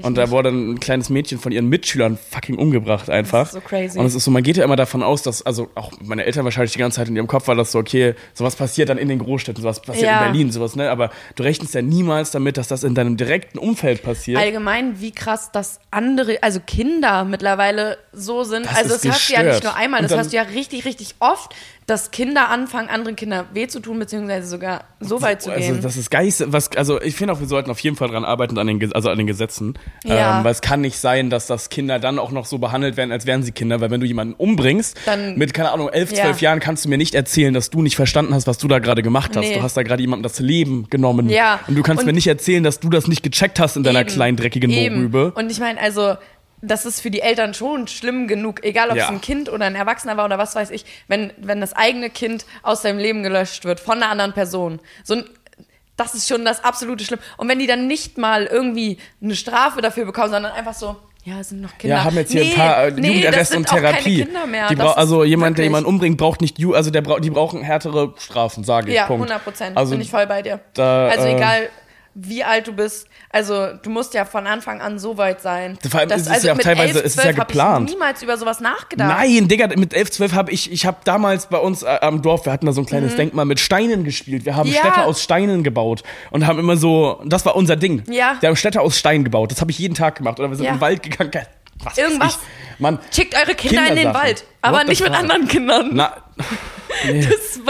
[0.02, 0.30] und da nicht.
[0.30, 3.40] wurde ein kleines Mädchen von ihren Mitschülern fucking umgebracht einfach.
[3.40, 3.98] Das ist so crazy.
[3.98, 6.44] Und es ist so, man geht ja immer davon aus, dass, also auch meine Eltern
[6.44, 9.08] wahrscheinlich die ganze Zeit in ihrem Kopf war das so, okay, sowas passiert dann in
[9.08, 10.24] den Großstädten, sowas passiert Ja.
[10.24, 10.90] in Berlin, sowas, ne?
[10.90, 14.38] Aber du rechnest ja niemals damit, dass das in deinem direkten Umfeld passiert.
[14.40, 18.64] Allgemein, wie krass, dass andere, also Kinder mittlerweile so sind.
[18.66, 21.14] Das also das hast du ja nicht nur einmal, das hast du ja richtig, richtig
[21.20, 21.54] oft,
[21.90, 25.82] dass Kinder anfangen, anderen Kindern weh zu tun, beziehungsweise sogar so weit zu Also gehen.
[25.82, 28.56] das ist geist, was also ich finde auch wir sollten auf jeden Fall dran arbeiten
[28.58, 30.38] an den also an den Gesetzen, Ja.
[30.38, 33.10] ähm, weil es kann nicht sein, dass das Kinder dann auch noch so behandelt werden,
[33.12, 36.22] als wären sie Kinder, weil wenn du jemanden umbringst, Dann- mit keine Ahnung elf, Ja.
[36.24, 38.78] zwölf Jahren kannst du mir nicht erzählen, dass du nicht verstanden hast, was du da
[38.78, 39.44] gerade gemacht hast.
[39.48, 39.54] Nee.
[39.56, 41.60] Du hast da gerade jemandem das Leben genommen Ja.
[41.66, 44.00] und du kannst Und- mir nicht erzählen, dass du das nicht gecheckt hast in deiner
[44.02, 44.10] Eben.
[44.10, 44.94] kleinen dreckigen Eben.
[44.96, 45.32] Mohrrübe.
[45.32, 46.14] Und ich meine, also,
[46.62, 49.04] das ist für die Eltern schon schlimm genug, egal ob Ja.
[49.04, 52.10] es ein Kind oder ein Erwachsener war oder was weiß ich, wenn, wenn das eigene
[52.10, 54.80] Kind aus seinem Leben gelöscht wird von einer anderen Person.
[55.04, 55.24] So ein,
[55.96, 57.20] das ist schon das absolute Schlimm.
[57.36, 61.38] Und wenn die dann nicht mal irgendwie eine Strafe dafür bekommen, sondern einfach so, ja,
[61.40, 61.96] es sind noch Kinder.
[61.96, 63.88] Ja, haben jetzt hier Nee, ein paar äh, nee, das Jugendarrest sind und auch keine
[63.90, 64.24] Therapie.
[64.24, 64.68] Kinder mehr.
[64.68, 67.02] Die Das brau- ist also jemand, der wirklich- jemanden umbringt, braucht nicht Ju, also der
[67.02, 68.94] bra die brauchen härtere Strafen, sage ich.
[68.96, 69.24] Ja, Punkt.
[69.28, 69.76] 100 Prozent.
[69.76, 70.60] Also Bin ich voll bei dir.
[70.72, 71.68] da, also äh, egal,
[72.14, 73.06] wie alt du bist.
[73.30, 75.78] Also du musst ja von Anfang an so weit sein.
[75.88, 77.88] Vor allem dass- ist es ja auch teilweise- es ist ja 12 hab geplant.
[77.88, 79.08] Ich niemals über sowas nachgedacht.
[79.08, 82.44] Nein, Digga, mit 11, 12 habe ich, ich habe damals bei uns äh, am Dorf,
[82.46, 84.44] wir hatten da so ein kleines Denkmal mit Steinen gespielt.
[84.44, 84.74] Wir haben Mhm.
[84.74, 84.80] Ja.
[84.80, 88.02] Städte aus Steinen gebaut und haben immer so, das war unser Ding.
[88.10, 88.36] Ja.
[88.40, 89.52] Wir haben Städte aus Stein gebaut.
[89.52, 90.38] Das habe ich jeden Tag gemacht.
[90.40, 90.72] Oder wir sind Ja.
[90.72, 91.30] in den Wald gegangen.
[91.82, 92.38] Was Irgendwas.
[92.78, 94.14] Mann, Schickt eure Kinder in den.
[94.14, 95.90] Wald, aber nicht mit anderen Kindern.
[95.92, 96.16] na,
[97.04, 97.60] Das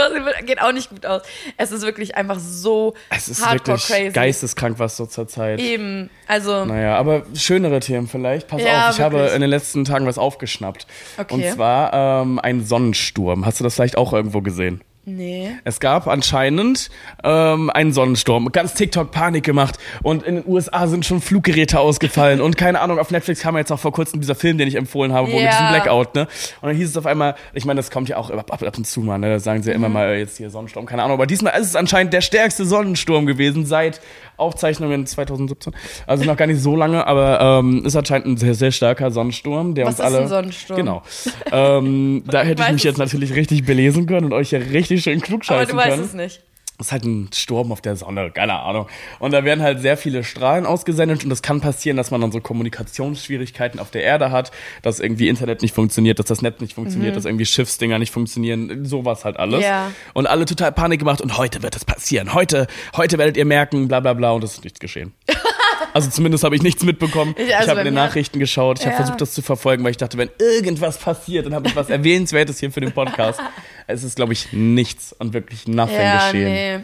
[0.45, 1.21] geht auch nicht gut aus.
[1.57, 4.11] Es ist wirklich einfach so es ist hardcore wirklich crazy.
[4.13, 5.59] geisteskrank, was so zur Zeit.
[5.59, 8.47] Eben, also Naja, aber schönere Themen vielleicht.
[8.47, 9.35] Pass Ja, auf, ich habe wirklich.
[9.35, 10.87] in den letzten Tagen was aufgeschnappt.
[11.17, 11.33] Okay.
[11.33, 13.45] Und zwar ähm, ein Sonnensturm.
[13.45, 14.81] Hast du das vielleicht auch irgendwo gesehen?
[15.05, 15.51] Nee.
[15.63, 16.89] Es gab anscheinend
[17.23, 18.51] ähm, einen Sonnensturm.
[18.51, 19.77] Ganz TikTok Panik gemacht.
[20.03, 22.41] Und in den USA sind schon Fluggeräte ausgefallen.
[22.41, 25.13] und keine Ahnung, auf Netflix kam jetzt auch vor kurzem dieser Film, den ich empfohlen
[25.13, 25.49] habe, wo mit Ja.
[25.51, 26.27] diesem Blackout, ne?
[26.61, 28.77] Und dann hieß es auf einmal, ich meine, das kommt ja auch ab, ab, ab
[28.77, 29.29] und zu mal, ne?
[29.29, 29.93] Da sagen sie ja immer Mhm.
[29.93, 31.15] mal jetzt hier Sonnensturm, keine Ahnung.
[31.15, 34.01] Aber diesmal ist es anscheinend der stärkste Sonnensturm gewesen seit
[34.41, 35.73] Aufzeichnungen 2017.
[36.07, 39.75] Also noch gar nicht so lange, aber ähm, ist anscheinend ein sehr, sehr starker Sonnensturm,
[39.75, 40.17] der Was uns ist alle.
[40.23, 40.77] ein Sonnensturm?
[40.77, 41.03] Genau.
[41.51, 45.17] ähm, da hätte ich mich jetzt natürlich richtig belesen können und euch hier richtig schön
[45.19, 46.03] Aber klugscheißen du weißt können.
[46.03, 46.41] es nicht.
[46.81, 48.87] Das ist halt ein Sturm auf der Sonne, keine Ahnung.
[49.19, 52.31] Und da werden halt sehr viele Strahlen ausgesendet und es kann passieren, dass man dann
[52.31, 56.73] so Kommunikationsschwierigkeiten auf der Erde hat, dass irgendwie Internet nicht funktioniert, dass das Netz nicht
[56.73, 59.59] funktioniert, dass irgendwie Schiffsdinger nicht funktionieren, sowas halt alles.
[59.59, 59.65] Mhm.
[59.65, 59.91] Ja.
[60.15, 62.33] Und alle total Panik gemacht und heute wird es passieren.
[62.33, 62.65] Heute,
[62.97, 65.13] heute werdet ihr merken, bla bla bla und es ist nichts geschehen.
[65.93, 67.35] Also zumindest habe ich nichts mitbekommen.
[67.37, 68.97] Ich- Ich, also habe bei in den Nachrichten geschaut, ich habe Ja.
[68.97, 72.59] versucht, das zu verfolgen, weil ich dachte, wenn irgendwas passiert, dann habe ich was Erwähnenswertes
[72.59, 73.39] hier für den Podcast.
[73.87, 76.43] es ist, glaube ich, nichts und wirklich nothing Ja, geschehen.
[76.77, 76.79] nee.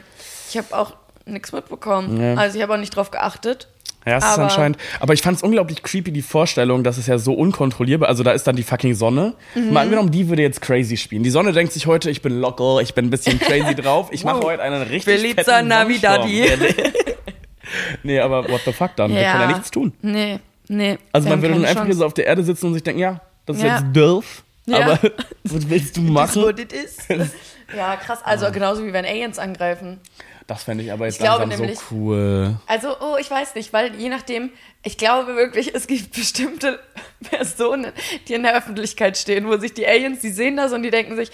[0.50, 0.94] Ich habe auch
[1.26, 2.22] nichts mitbekommen.
[2.22, 2.36] Ja.
[2.36, 3.68] Also ich habe auch nicht drauf geachtet.
[4.06, 4.78] Ja, es ist Aber- anscheinend.
[5.02, 8.32] Aber ich fand es unglaublich creepy, die Vorstellung, dass es ja so unkontrollierbar Also da
[8.32, 9.34] ist dann die fucking Sonne.
[9.54, 9.74] Mhm.
[9.74, 11.24] Mal angenommen, die würde jetzt crazy spielen.
[11.24, 14.08] Die Sonne denkt sich heute, ich bin locker, ich bin ein bisschen crazy drauf.
[14.12, 16.46] Ich mache heute einen richtig Feliza fetten Navidadi.
[18.04, 19.12] Nee, aber what the fuck dann?
[19.12, 19.94] Wir können ja nichts tun.
[20.02, 20.98] Nee, nee.
[21.12, 23.22] Also man würde dann einfach hier so auf der Erde sitzen und sich denken, ja,
[23.46, 23.76] das ist Ja.
[23.80, 24.44] jetzt doof.
[24.66, 24.80] Ja.
[24.80, 25.00] Aber
[25.44, 26.42] was willst du Das machen?
[26.44, 26.98] what it is.
[27.76, 28.20] Ja, krass.
[28.24, 30.00] Also genauso wie wenn Aliens angreifen.
[30.48, 32.56] Das fände ich aber jetzt Ich glaube nämlich- so cool.
[32.66, 34.52] Also, oh, ich weiß nicht, weil je nachdem,
[34.84, 36.80] ich glaube wirklich, es gibt bestimmte
[37.30, 37.92] Personen,
[38.30, 41.18] die in der Öffentlichkeit stehen, wo sich die Aliens, die sehen das und die denken
[41.18, 41.30] sich,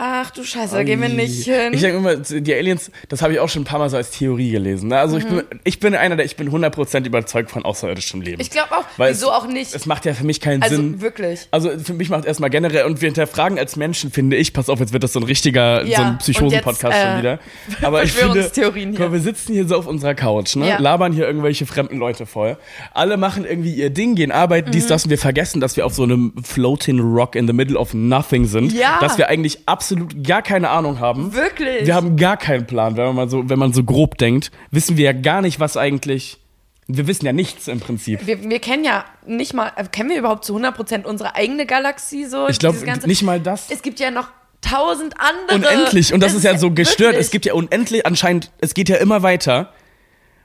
[0.00, 1.72] ach du Scheiße, da gehen wir nicht hin.
[1.72, 4.10] Ich denke immer, die Aliens, das habe ich auch schon ein paar Mal so als
[4.12, 4.88] Theorie gelesen.
[4.88, 4.98] ne?
[4.98, 8.36] Also ich, bin, ich bin einer, der ich bin 100% überzeugt von außerirdischem Leben.
[8.36, 8.40] Mhm.
[8.42, 9.74] Ich glaube auch, Weil wieso es, auch nicht.
[9.74, 11.00] Es macht ja für mich keinen Also Sinn.
[11.00, 11.48] wirklich.
[11.50, 14.78] Also für mich macht erstmal generell, und wir hinterfragen als Menschen, finde ich, pass auf,
[14.80, 17.38] jetzt wird das so ein richtiger, Ja, so ein Psychosen-Podcast jetzt, schon äh, wieder.
[17.82, 18.50] Aber ich finde,
[18.98, 20.68] mal, wir sitzen hier so auf unserer Couch, ne?
[20.68, 20.78] Ja.
[20.78, 22.56] labern hier irgendwelche fremden Leute voll.
[22.94, 24.72] Alle machen irgendwie ihr Ding, gehen arbeiten, Mhm.
[24.72, 27.76] dies, das, und wir vergessen, dass wir auf so einem floating rock in the middle
[27.76, 28.72] of nothing sind.
[28.72, 28.98] Ja.
[29.00, 29.87] Dass wir eigentlich absolut
[30.22, 31.32] gar keine Ahnung haben.
[31.34, 31.86] Wirklich.
[31.86, 35.04] Wir haben gar keinen Plan, wenn man so, wenn man so grob denkt, wissen wir
[35.06, 36.38] ja gar nicht, was eigentlich.
[36.86, 38.26] Wir wissen ja nichts im Prinzip.
[38.26, 42.24] wir, wir kennen ja nicht mal, äh, kennen wir überhaupt zu 100% unsere eigene Galaxie
[42.24, 42.48] so?
[42.48, 43.70] Ich glaube nicht mal das.
[43.70, 44.28] Es gibt ja noch
[44.62, 45.70] tausend andere.
[45.74, 46.12] Unendlich.
[46.14, 47.00] Und das Es ist ja so gestört.
[47.12, 47.26] wirklich.
[47.26, 49.72] Es gibt ja unendlich, anscheinend, es geht ja immer weiter.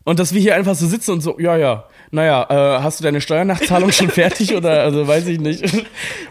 [0.03, 3.04] Und dass wir hier einfach so sitzen und so, ja, ja, naja, äh, hast du
[3.04, 5.63] deine Steuernachzahlung schon fertig oder, also weiß ich nicht.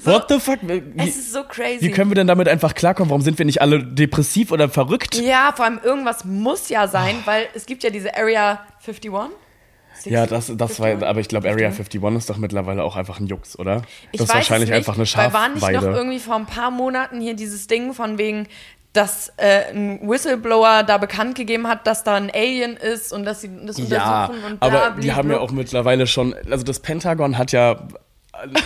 [0.05, 0.59] What the fuck?
[0.63, 1.81] Wie, Es ist so crazy.
[1.81, 3.11] wie können wir denn damit einfach klarkommen?
[3.11, 5.17] Warum sind wir nicht alle depressiv oder verrückt?
[5.17, 9.11] ja, vor allem irgendwas muss ja sein, weil es gibt ja diese Area 51.
[10.05, 11.09] Ja, das, das war, 51?
[11.09, 13.83] aber ich glaube, Area 51 ist doch mittlerweile auch einfach ein Jux, oder?
[14.13, 15.97] Ich das ist wahrscheinlich nicht, einfach eine Weil war nicht noch Schafweide.
[15.97, 18.47] irgendwie vor ein paar Monaten hier dieses Ding von wegen,
[18.93, 23.41] dass äh, ein Whistleblower da bekannt gegeben hat, dass da ein Alien ist und dass
[23.41, 26.63] sie das Ja, untersuchen und bla, aber die bli, haben ja auch mittlerweile schon, also
[26.65, 27.77] das Pentagon hat ja,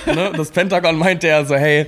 [0.06, 1.86] ne, das Pentagon meinte ja so, hey,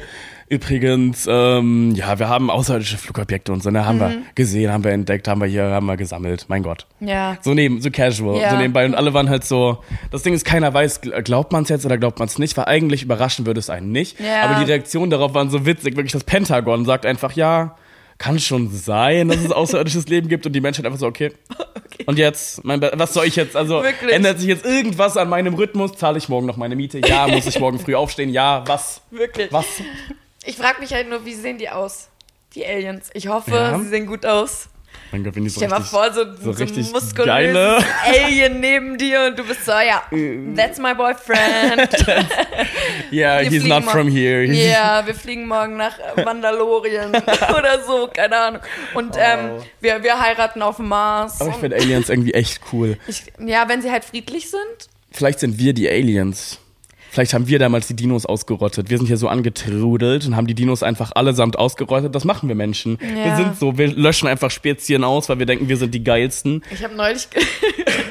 [0.50, 4.00] übrigens, ähm, ja, wir haben außerirdische Flugobjekte und so, ne, haben Mhm.
[4.00, 6.86] wir gesehen, haben wir entdeckt, haben wir hier, haben wir gesammelt, mein Gott.
[7.00, 7.36] Ja.
[7.42, 8.50] So neben, so casual, Ja.
[8.50, 11.64] so nebenbei und alle waren halt so, das Ding ist, keiner weiß, gl- glaubt man
[11.64, 14.42] es jetzt oder glaubt man es nicht, weil eigentlich überraschen würde es einen nicht, Ja.
[14.42, 17.76] aber die Reaktionen darauf waren so witzig, wirklich das Pentagon sagt einfach, ja,
[18.18, 21.32] kann schon sein, dass es außerirdisches Leben gibt und die Menschheit einfach so, okay.
[22.06, 23.56] Und jetzt, mein, was soll ich jetzt?
[23.56, 24.12] Also Wirklich?
[24.14, 25.94] ändert sich jetzt irgendwas an meinem Rhythmus?
[25.96, 27.00] Zahle ich morgen noch meine Miete?
[27.06, 28.30] Ja, muss ich morgen früh aufstehen?
[28.30, 29.02] Ja, was?
[29.10, 29.52] Wirklich.
[29.52, 29.66] Was?
[30.44, 32.08] Ich frage mich halt nur, wie sehen die aus?
[32.54, 33.10] Die Aliens.
[33.14, 33.78] Ich hoffe, Ja.
[33.78, 34.68] sie sehen gut aus.
[35.10, 38.98] Gott, wenn die so Stell mal vor, so, so so, richtig ein muskulöses Alien neben
[38.98, 40.02] dir und du bist so, ja,
[40.54, 41.88] that's my boyfriend.
[43.10, 44.44] Yeah, Wir he's not from here.
[44.44, 48.62] Ja, wir fliegen morgen nach äh, Mandalorien oder so, keine Ahnung.
[48.94, 51.36] Und ähm, wir, wir heiraten auf dem Mars.
[51.40, 51.44] Oh.
[51.44, 52.98] Aber ich finde Aliens irgendwie echt cool.
[53.06, 54.90] ich, ja, wenn sie halt friedlich sind.
[55.10, 56.58] Vielleicht sind wir die Aliens.
[57.10, 58.90] Vielleicht haben wir damals die Dinos ausgerottet.
[58.90, 62.14] Wir sind hier so angetrudelt und haben die Dinos einfach allesamt ausgerottet.
[62.14, 62.98] Das machen wir Menschen.
[63.00, 63.36] Wir Ja.
[63.36, 66.62] sind so, wir löschen einfach Spezien aus, weil wir denken, wir sind die geilsten.
[66.72, 67.28] Ich habe neulich,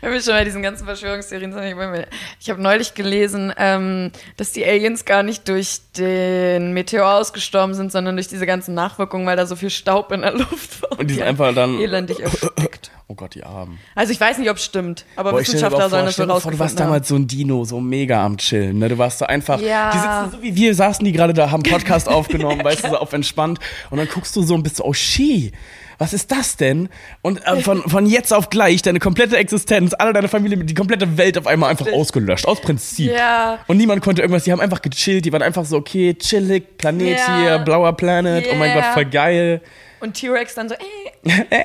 [0.00, 2.06] Wenn wir schon bei diesen ganzen Verschwörungstheorien sind,
[2.40, 7.92] ich, habe neulich gelesen, ähm, dass die Aliens gar nicht durch den Meteor ausgestorben sind,
[7.92, 10.98] sondern durch diese ganzen Nachwirkungen, weil da so viel Staub in der Luft war.
[10.98, 11.78] Und die sind einfach dann.
[11.78, 12.90] elendig erstickt.
[13.06, 13.78] Oh Gott, die Armen.
[13.94, 16.58] Also ich weiß nicht, ob es stimmt, aber Boah, Wissenschaftler sollen das dir vor, du
[16.58, 16.86] warst haben.
[16.86, 18.78] damals so ein Dino, so mega am Chillen.
[18.78, 18.88] Ne?
[18.88, 19.60] Du warst so einfach.
[19.60, 19.90] Ja.
[19.90, 22.96] Die sitzen so wie wir, saßen die gerade da, haben Podcast aufgenommen, weißt du, so
[22.96, 23.58] auf entspannt.
[23.90, 25.52] Und dann guckst du so und bist so, oh Ski.
[25.98, 26.88] Was ist das denn?
[27.22, 31.16] Und äh, von, von jetzt auf gleich deine komplette Existenz, alle deine Familie, die komplette
[31.16, 33.12] Welt auf einmal einfach ausgelöscht, aus Prinzip.
[33.12, 33.58] Ja.
[33.66, 37.18] Und niemand konnte irgendwas, die haben einfach gechillt, die waren einfach so, okay, chillig, Planet
[37.18, 37.38] Ja.
[37.38, 38.74] hier, blauer Planet, oh mein.
[38.74, 39.60] Gott, voll geil.
[40.00, 41.64] Und T-Rex dann so, äh,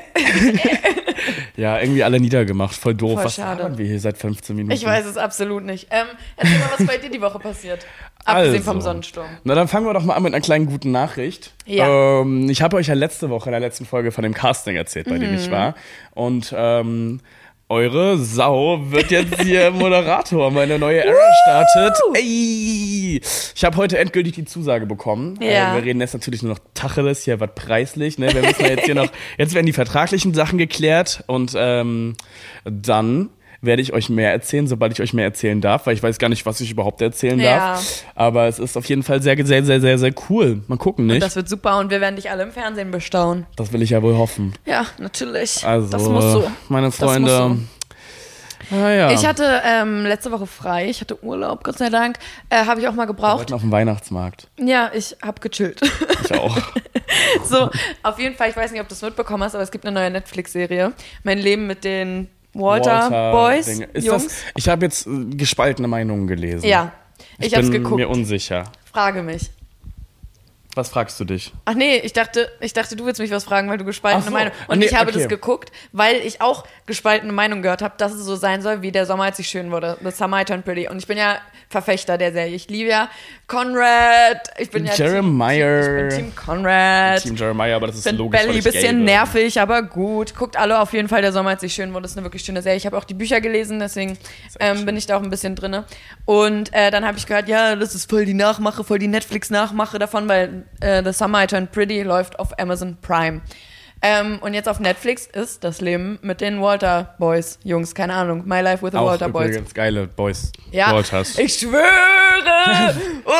[1.56, 3.14] Ja, irgendwie alle niedergemacht, voll doof.
[3.14, 3.62] Voll was schade.
[3.62, 4.72] labern wir hier seit 15 Minuten?
[4.74, 5.88] ich weiß es absolut nicht.
[5.90, 7.86] Ähm, erzähl mal, was bei dir die Woche passiert.
[8.24, 8.70] Abgesehen Also.
[8.70, 9.26] vom Sonnensturm.
[9.44, 11.52] Na, dann fangen wir doch mal an mit einer kleinen guten Nachricht.
[11.66, 12.20] Ja.
[12.20, 15.08] Ähm, ich habe euch ja letzte Woche in der letzten Folge von dem Casting erzählt,
[15.08, 15.36] bei dem Mhm.
[15.36, 15.74] ich war.
[16.12, 17.20] Und ähm,
[17.70, 20.50] eure Sau wird jetzt hier Moderator.
[20.50, 21.98] Meine neue Era startet.
[22.14, 23.20] Ey!
[23.54, 25.38] Ich habe heute endgültig die Zusage bekommen.
[25.40, 25.72] Ja.
[25.72, 28.18] Äh, wir reden jetzt natürlich nur noch Tacheles, hier was preislich.
[28.18, 28.34] Ne?
[28.34, 32.16] Wir müssen ja jetzt hier noch, jetzt werden die vertraglichen Sachen geklärt und ähm,
[32.64, 33.30] dann
[33.62, 36.28] werde ich euch mehr erzählen, sobald ich euch mehr erzählen darf, weil ich weiß gar
[36.28, 37.74] nicht, was ich überhaupt erzählen Ja.
[37.74, 38.04] darf.
[38.14, 40.62] Aber es ist auf jeden Fall sehr, sehr, sehr, sehr, sehr cool.
[40.66, 41.22] Mal gucken, nicht?
[41.22, 43.46] Das wird super und wir werden dich alle im Fernsehen bestaunen.
[43.56, 44.54] Das will ich ja wohl hoffen.
[44.64, 45.66] Ja, natürlich.
[45.66, 46.50] Also, das muss so.
[46.68, 47.58] meine Freunde.
[48.72, 49.10] Ah, ja.
[49.10, 52.18] Ich hatte ähm, letzte Woche frei, ich hatte Urlaub, Gott sei Dank.
[52.50, 53.38] Äh, habe ich auch mal Wir gebraucht.
[53.38, 54.46] wollten auf dem Weihnachtsmarkt.
[54.58, 55.80] Ja, ich habe gechillt.
[56.24, 56.56] Ich auch.
[57.44, 57.68] so,
[58.04, 59.98] auf jeden Fall, ich weiß nicht, ob du es mitbekommen hast, aber es gibt eine
[59.98, 60.92] neue Netflix-Serie.
[61.24, 63.84] Mein Leben mit den Walter, Boys, Dinge.
[63.92, 64.24] Ist Jungs.
[64.24, 66.66] Das, ich habe jetzt äh, gespaltene Meinungen gelesen.
[66.66, 66.92] ja,
[67.38, 67.96] ich, Ich, bin geguckt.
[67.96, 68.64] mir unsicher.
[68.92, 69.50] Frage mich.
[70.76, 71.52] Was fragst du dich?
[71.64, 74.30] Ach nee, ich dachte, ich dachte, du willst mich was fragen, weil du gespaltene so.
[74.30, 74.52] Meinung.
[74.68, 75.18] Und nee, ich habe okay.
[75.18, 78.92] das geguckt, weil ich auch gespaltene Meinung gehört habe, dass es so sein soll, wie
[78.92, 79.98] der Sommer, als ich schön wurde.
[80.02, 80.88] The Summer I Turned Pretty.
[80.88, 82.54] Und ich bin ja Verfechter der Serie.
[82.54, 83.08] Ich liebe ja
[83.48, 84.48] Conrad.
[84.58, 85.82] Ich bin ja Jeremiah.
[85.82, 87.22] Team, ich bin Team Conrad.
[87.22, 88.40] Team Jeremiah, aber das ist Bin logisch.
[88.40, 90.34] Belly, bisschen nervig, aber gut.
[90.36, 92.02] Guckt alle auf jeden Fall der Sommer, als ich schön wurde.
[92.02, 92.76] Das ist eine wirklich schöne Serie.
[92.76, 94.18] Ich habe auch die Bücher gelesen, deswegen
[94.60, 95.84] ähm, bin ich da auch ein bisschen drinne.
[96.24, 99.98] Und äh, dann habe ich gehört, ja, das ist voll die Nachmache, voll die Netflix-Nachmache
[99.98, 103.40] davon, weil äh, The Summer I Turned Pretty läuft auf Amazon Prime.
[104.02, 108.44] Ähm, und jetzt auf Netflix ist das Leben mit den Walter Boys, Jungs, keine Ahnung.
[108.46, 109.48] My Life with the Auch Walter Boys.
[109.48, 110.52] übrigens geile Boys.
[110.70, 111.38] Ja, Walters.
[111.38, 111.84] ich schwöre!
[113.26, 113.30] Oh,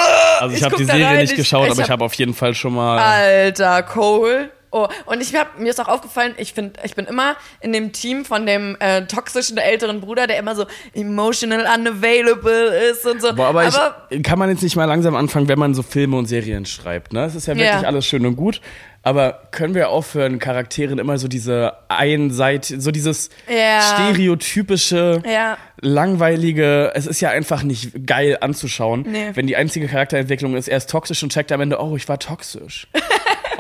[0.40, 2.35] also ich, habe guck die Serie rein, nicht geschaut, aber ich hab- habe auf jeden
[2.35, 2.98] Fall schon mal.
[2.98, 4.50] Alter, Cole.
[4.72, 7.90] Oh, und ich hab, mir ist auch aufgefallen, ich finde, ich bin immer in dem
[7.92, 13.35] Team von dem äh, toxischen älteren Bruder, der immer so emotional unavailable ist und so.
[13.35, 16.26] Boah, aber, ich, kann man jetzt nicht mal langsam anfangen, wenn man so Filme und
[16.26, 17.24] Serien schreibt, ne?
[17.24, 17.83] Es ist ja wirklich Ja.
[17.83, 18.61] alles schön und gut.
[19.02, 23.80] Aber können wir aufhören, Charakteren immer so diese Einseite, so dieses Ja.
[23.80, 25.56] stereotypische, Ja.
[25.80, 29.30] langweilige, es ist ja einfach nicht geil anzuschauen, Nee.
[29.35, 32.18] wenn die einzige Charakterentwicklung ist, er ist toxisch und checkt am Ende, oh, ich war
[32.18, 32.87] toxisch.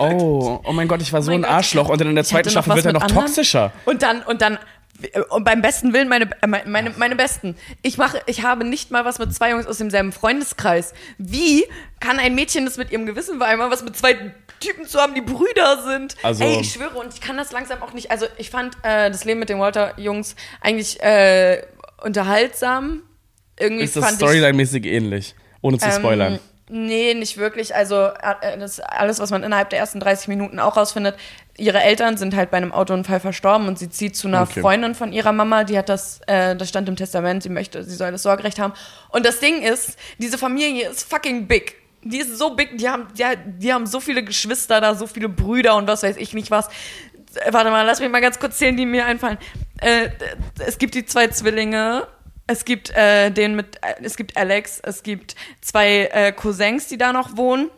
[0.00, 1.50] oh, oh mein Gott, ich war so mein ein Gott.
[1.52, 3.26] Arschloch und dann in der zweiten Staffel wird er noch anderen.
[3.26, 3.72] toxischer.
[3.84, 4.58] Und dann, und dann,
[5.30, 7.56] und beim besten Willen meine, äh, meine, meine, Besten.
[7.82, 10.92] Ich mache, ich habe nicht mal was mit zwei Jungs aus demselben Freundeskreis.
[11.16, 11.64] Wie
[12.00, 14.14] kann ein Mädchen das mit ihrem Gewissen vereinbaren, was mit zwei
[14.60, 16.16] Typen zu haben, die Brüder sind?
[16.22, 18.10] Also- Ey, ich schwöre, und ich kann das langsam auch nicht.
[18.10, 21.62] Also, ich fand äh, das Leben mit den Walter-Jungs eigentlich äh,
[22.02, 23.02] unterhaltsam.
[23.58, 26.34] Irgendwie Ist das Storyline-mäßig ähnlich, ohne zu spoilern.
[26.34, 26.38] ähm,
[26.70, 27.74] nee, nicht wirklich.
[27.74, 31.16] Also äh, das ist alles, was man innerhalb der ersten 30 Minuten auch rausfindet.
[31.56, 34.60] Ihre Eltern sind halt bei einem Autounfall verstorben und sie zieht zu einer Okay.
[34.60, 37.94] Freundin von ihrer Mama, die hat das, äh, das stand im Testament, sie möchte, sie
[37.94, 38.72] soll das Sorgerecht haben.
[39.10, 41.76] Und das Ding ist, diese Familie ist fucking big.
[42.02, 43.24] Die ist so big, die haben, die,
[43.58, 46.68] die haben so viele Geschwister da, so viele Brüder und was weiß ich nicht was.
[47.34, 49.38] Äh, Warte mal, lass mich mal ganz kurz zählen, die mir einfallen.
[49.80, 50.08] Äh,
[50.58, 52.06] es gibt die zwei Zwillinge,
[52.50, 56.98] es gibt äh, den mit, äh, es gibt Alex, es gibt zwei äh, Cousins, die
[56.98, 57.70] da noch wohnen.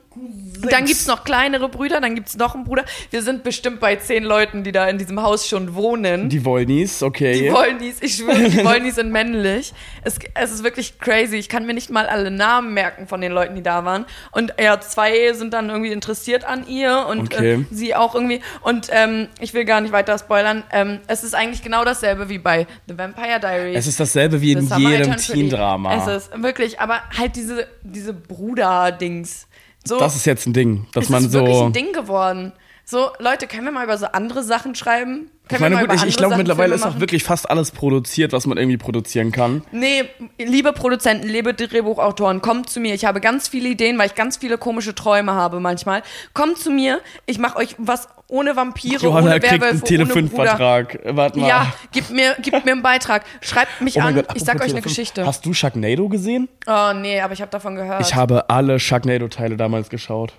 [0.70, 2.84] Dann gibt's noch kleinere Brüder, dann gibt's noch einen Bruder.
[3.10, 6.28] Wir sind bestimmt bei zehn Leuten, die da in diesem Haus schon wohnen.
[6.28, 7.32] Die Wollnies, okay.
[7.32, 9.72] Die Wollnies, ich schwöre, die Wollnies sind männlich.
[10.04, 11.36] Es, es ist wirklich crazy.
[11.36, 14.06] Ich kann mir nicht mal alle Namen merken von den Leuten, die da waren.
[14.30, 17.54] Und ja, zwei sind dann irgendwie interessiert an ihr und Okay.
[17.54, 18.40] äh, sie auch irgendwie.
[18.62, 20.62] Und ähm, ich will gar nicht weiter spoilern.
[20.72, 23.76] Ähm, es ist eigentlich genau dasselbe wie bei The Vampire Diaries.
[23.78, 25.16] Es ist dasselbe wie in jedem.
[25.16, 25.96] Teen-Drama.
[25.96, 29.46] Es ist wirklich, aber halt diese, diese Bruder-Dings.
[29.84, 31.64] So, Das ist jetzt ein Ding, dass man ist wirklich so.
[31.64, 32.52] ein Ding geworden.
[32.84, 35.30] So, Leute, können wir mal über so andere Sachen schreiben?
[35.48, 38.32] Können Ich meine, gut, ich, ich glaube mittlerweile Filme ist auch wirklich fast alles produziert,
[38.32, 39.62] was man irgendwie produzieren kann.
[39.72, 40.04] Nee,
[40.38, 42.94] liebe Produzenten, liebe Drehbuchautoren, kommt zu mir.
[42.94, 46.02] Ich habe ganz viele Ideen, weil ich ganz viele komische Träume habe manchmal.
[46.34, 50.04] Kommt zu mir, ich mache euch was ohne Vampire, Johanna ohne kriegt einen Werwölfe, ohne
[50.06, 50.42] Bruder.
[50.54, 50.98] Tele5-Vertrag.
[51.04, 51.48] Warte mal.
[51.48, 53.24] Ja, gib mir, gib mir einen Beitrag.
[53.40, 54.82] Schreibt mich Oh an, Gott, ich sag euch eine Tele5.
[54.84, 55.26] Geschichte.
[55.26, 56.48] Hast du Sharknado gesehen?
[56.66, 58.00] Oh nee, aber ich habe davon gehört.
[58.00, 60.32] Ich habe alle Sharknado-Teile damals geschaut.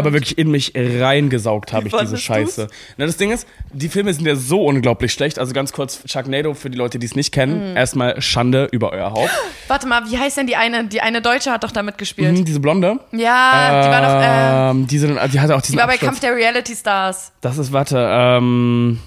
[0.00, 2.68] Aber wirklich in mich reingesaugt habe ich diese Scheiße.
[2.96, 5.38] Na, das Ding ist, die Filme sind ja so unglaublich schlecht.
[5.38, 9.12] Also ganz kurz, Sharknado, für die Leute, die es nicht kennen, erstmal Schande über euer
[9.12, 9.30] Haupt.
[9.68, 10.86] Warte mal, wie heißt denn die eine?
[10.86, 12.32] Die eine Deutsche hat doch da mitgespielt.
[12.36, 12.98] Mhm, diese Blonde.
[13.12, 16.08] Ja, die war doch, äh, Ähm, diese, die hatte auch diesen die war bei Absturz.
[16.08, 17.32] Kampf der Reality Stars.
[17.40, 18.98] Das ist, warte, ähm,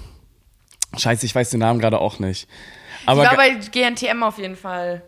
[0.96, 2.48] scheiße, ich weiß den Namen gerade auch nicht.
[3.02, 5.02] Die Aber war ga- bei GNTM auf jeden Fall.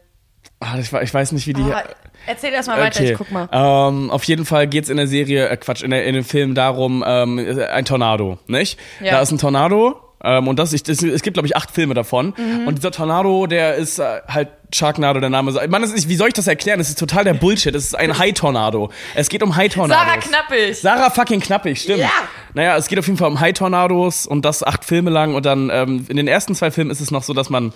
[0.60, 1.62] ah, ich weiß nicht, wie die...
[1.62, 1.84] Ah,
[2.26, 3.12] erzähl erst mal weiter, Okay.
[3.12, 3.48] ich guck mal.
[3.52, 6.54] Ähm, auf jeden Fall geht's in der Serie, äh, Quatsch, in, der, in dem Film
[6.54, 7.38] darum, ähm,
[7.72, 8.78] ein Tornado, nicht?
[9.00, 9.12] Ja.
[9.12, 10.00] Da ist ein Tornado.
[10.24, 12.34] Ähm, und das, ich, das, es gibt, glaube ich, acht Filme davon.
[12.36, 12.66] Mhm.
[12.66, 15.52] Und dieser Tornado, der ist äh, halt Sharknado, der Name.
[15.68, 16.78] Mann, das ist, wie soll ich das erklären?
[16.78, 17.74] Das ist total der Bullshit.
[17.74, 18.90] Es ist ein High-Tornado.
[19.14, 20.04] Es geht um High-Tornados.
[20.04, 20.76] Sarah Knappig.
[20.76, 21.98] Sarah fucking Knappig, stimmt.
[22.00, 22.10] Ja.
[22.54, 25.34] Naja, es geht auf jeden Fall um High-Tornados und das acht Filme lang.
[25.34, 27.72] Und dann ähm, in den ersten zwei Filmen ist es noch so, dass man.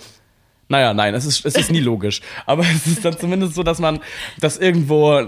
[0.71, 2.21] Naja, nein, es ist, es ist nie logisch.
[2.45, 3.99] Aber es ist dann zumindest so, dass man
[4.39, 5.27] das irgendwo.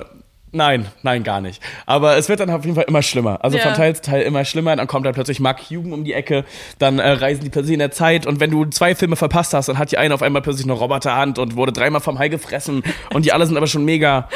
[0.56, 1.62] Nein, nein, gar nicht.
[1.88, 3.44] Aber es wird dann auf jeden Fall immer schlimmer.
[3.44, 3.64] Also Ja.
[3.64, 4.76] von Teil zu Teil immer schlimmer.
[4.76, 6.46] Dann kommt dann plötzlich Mark Hugen um die Ecke.
[6.78, 8.28] Dann äh, reisen die plötzlich in der Zeit.
[8.28, 10.74] Und wenn du zwei Filme verpasst hast, dann hat die eine auf einmal plötzlich eine
[10.74, 12.84] Roboterhand und wurde dreimal vom Hai gefressen.
[13.14, 14.30] Und die alle sind aber schon mega.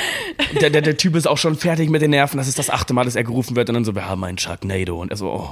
[0.59, 2.37] Der, der, der Typ ist auch schon fertig mit den Nerven.
[2.37, 3.69] Das ist das achte Mal, dass er gerufen wird.
[3.69, 4.99] Und dann so, wir haben einen Sharknado.
[4.99, 5.49] Und er so, oh,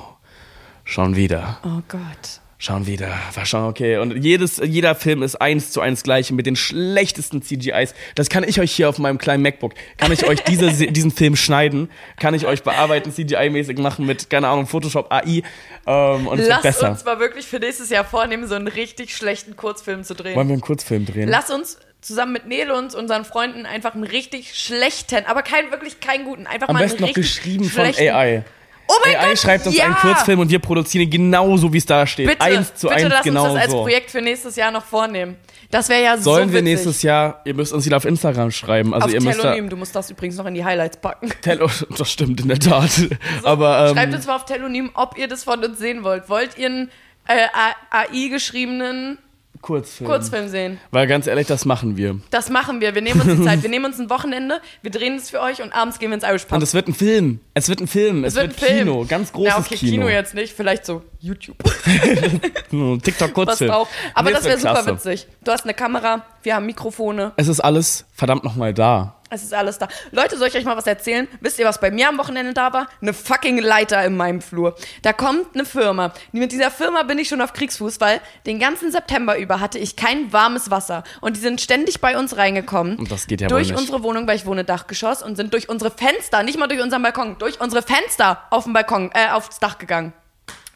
[0.83, 1.59] schon wieder.
[1.63, 2.41] Oh Gott.
[2.57, 3.97] Schon wieder, war schon okay.
[3.97, 7.93] Und jedes, jeder Film ist eins zu eins gleich mit den schlechtesten CGIs.
[8.15, 11.35] Das kann ich euch hier auf meinem kleinen MacBook, kann ich euch diese, diesen Film
[11.35, 15.43] schneiden, kann ich euch bearbeiten, CGI-mäßig machen mit, keine Ahnung, Photoshop AI.
[15.85, 16.91] Ähm, und Lass besser.
[16.91, 20.35] uns mal wirklich für nächstes Jahr vornehmen, so einen richtig schlechten Kurzfilm zu drehen.
[20.35, 21.27] Wollen wir einen Kurzfilm drehen?
[21.27, 25.99] Lass uns zusammen mit Nele und unseren Freunden einfach einen richtig schlechten, aber kein wirklich
[25.99, 27.83] keinen guten, einfach Am mal besten einen noch geschrieben von.
[27.83, 28.45] AI.
[28.87, 29.85] Oh mein AI Gott, schreibt uns ja!
[29.85, 32.27] einen Kurzfilm und wir produzieren ihn genauso, wie es da steht.
[32.27, 33.81] Bitte, eins zu bitte eins lass genau uns das als so.
[33.81, 35.37] Projekt für nächstes Jahr noch vornehmen.
[35.71, 36.63] Das wäre ja so Sollen wir witzig.
[36.63, 38.93] nächstes Jahr, ihr müsst uns wieder auf Instagram schreiben.
[38.93, 41.31] Also auf ihr müsst da, Telonym, du musst das übrigens noch in die Highlights packen.
[41.41, 42.91] Tello, das stimmt in der Tat.
[43.43, 46.29] Aber ähm, Schreibt uns mal auf Telonym, ob ihr das von uns sehen wollt.
[46.29, 46.91] Wollt ihr einen
[47.27, 47.47] äh,
[47.89, 49.17] AI geschriebenen
[49.65, 50.07] Kurzfilm.
[50.07, 50.79] Kurzfilm sehen?
[50.91, 52.19] Weil ganz ehrlich, das machen wir.
[52.29, 52.93] Das machen wir.
[52.93, 53.63] Wir nehmen uns die Zeit.
[53.63, 56.23] Wir nehmen uns ein Wochenende, wir drehen es für euch und abends gehen wir ins
[56.23, 56.57] Irish Pub.
[56.57, 57.39] Und es wird ein Film.
[57.55, 58.23] Es wird ein Film.
[58.25, 58.77] Es, wird, ein Film.
[58.87, 59.05] Kino.
[59.07, 60.07] Ganz großes Ja, okay, Kino.
[60.07, 61.57] jetzt nicht, vielleicht so YouTube.
[63.03, 63.71] TikTok Was Kurzfilm.
[63.71, 63.87] drauf.
[64.13, 65.27] Aber Nee, das es wäre wird super witzig.
[65.43, 69.15] Du hast eine Kamera, wir haben Mikrofone, Es ist alles verdammt nochmal da.
[69.29, 69.87] Es ist alles da.
[70.11, 71.27] Leute, soll ich euch mal was erzählen?
[71.41, 72.87] Wisst ihr, was bei mir am Wochenende da war?
[73.01, 74.75] Eine fucking Leiter in meinem Flur.
[75.01, 76.13] Da kommt eine Firma.
[76.31, 79.95] Mit dieser Firma bin ich schon auf Kriegsfuß, weil den ganzen September über hatte ich
[79.95, 81.03] kein warmes Wasser.
[81.21, 82.97] Und die sind ständig bei uns reingekommen.
[82.97, 85.91] Und das geht ja Durch unsere Wohnung, weil ich wohne Dachgeschoss, und sind durch unsere
[85.91, 89.77] Fenster, nicht mal durch unseren Balkon, durch unsere Fenster auf dem Balkon, äh, aufs Dach
[89.77, 90.13] gegangen.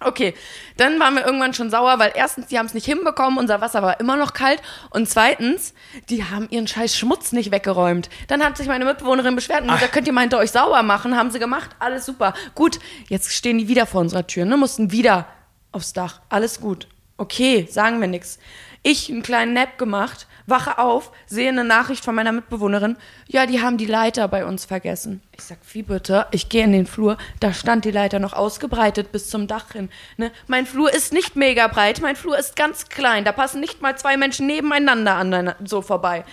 [0.02, 0.34] Okay,
[0.78, 3.82] dann waren wir irgendwann schon sauer, weil erstens, die haben es nicht hinbekommen, unser Wasser
[3.82, 5.74] war immer noch kalt und zweitens,
[6.10, 8.10] die haben ihren scheiß Schmutz nicht weggeräumt.
[8.28, 11.18] Dann hat sich meine Mitbewohnerin beschwert und gesagt, könnt ihr mal hinter euch sauber machen,
[11.18, 12.34] haben sie gemacht, alles super.
[12.56, 15.28] Gut, jetzt stehen die wieder vor unserer Tür, ne, mussten wieder
[15.74, 16.88] aufs Dach, alles gut.
[17.18, 18.40] Okay, sagen wir nix.
[18.82, 22.96] Ich einen kleinen Nap gemacht, wache auf, sehe eine Nachricht von meiner Mitbewohnerin.
[23.28, 25.22] Ja, die haben die Leiter bei uns vergessen.
[25.36, 26.28] Ich sag, wie bitte?
[26.32, 29.90] Ich gehe in den Flur, da stand die Leiter noch ausgebreitet bis zum Dach hin.
[30.18, 30.32] Ne?
[30.48, 33.26] Mein Flur ist nicht mega breit, mein Flur ist ganz klein.
[33.26, 36.24] Da passen nicht mal zwei Menschen nebeneinander an so vorbei.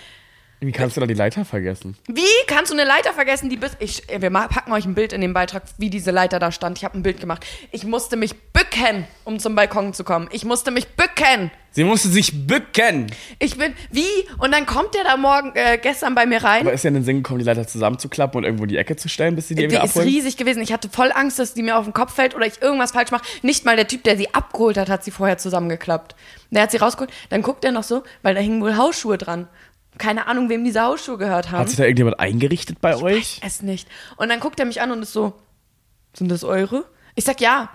[0.61, 1.97] Wie kannst du da die Leiter vergessen?
[2.07, 5.21] Wie kannst du eine Leiter vergessen, die bis ich wir packen euch ein Bild in
[5.21, 6.79] den Beitrag, wie diese Leiter da stand.
[6.79, 7.45] Ich habe ein Bild gemacht.
[7.73, 10.29] Ich musste mich bücken, um zum Balkon zu kommen.
[10.33, 11.51] Ich musste mich bücken.
[11.73, 13.09] Sie musste sich bücken.
[13.39, 14.07] Ich bin wie
[14.39, 16.63] und dann kommt der da morgen äh, gestern bei mir rein.
[16.63, 18.97] Aber ist ja in den Sinn gekommen, die Leiter zusammenzuklappen und irgendwo in die Ecke
[18.97, 20.09] zu stellen, bis sie die Die wieder ist abholen?
[20.09, 20.63] riesig gewesen.
[20.63, 23.11] Ich hatte voll Angst, dass die mir auf den Kopf fällt oder ich irgendwas falsch
[23.11, 23.25] mache.
[23.43, 26.17] Nicht mal der Typ, der sie abgeholt hat, hat sie vorher zusammengeklappt.
[26.51, 27.11] Der hat sie rausgeholt.
[27.29, 29.47] Dann guckt er noch so, weil da hingen wohl Hausschuhe dran.
[29.99, 31.61] Keine Ahnung, wem diese Hausschuhe gehört haben.
[31.61, 33.41] Hat sich da irgendjemand eingerichtet bei euch?
[33.43, 33.89] es nicht.
[34.17, 35.35] Und dann guckt er mich an und ist so,
[36.15, 36.85] sind das eure?
[37.15, 37.71] Ich sag ja.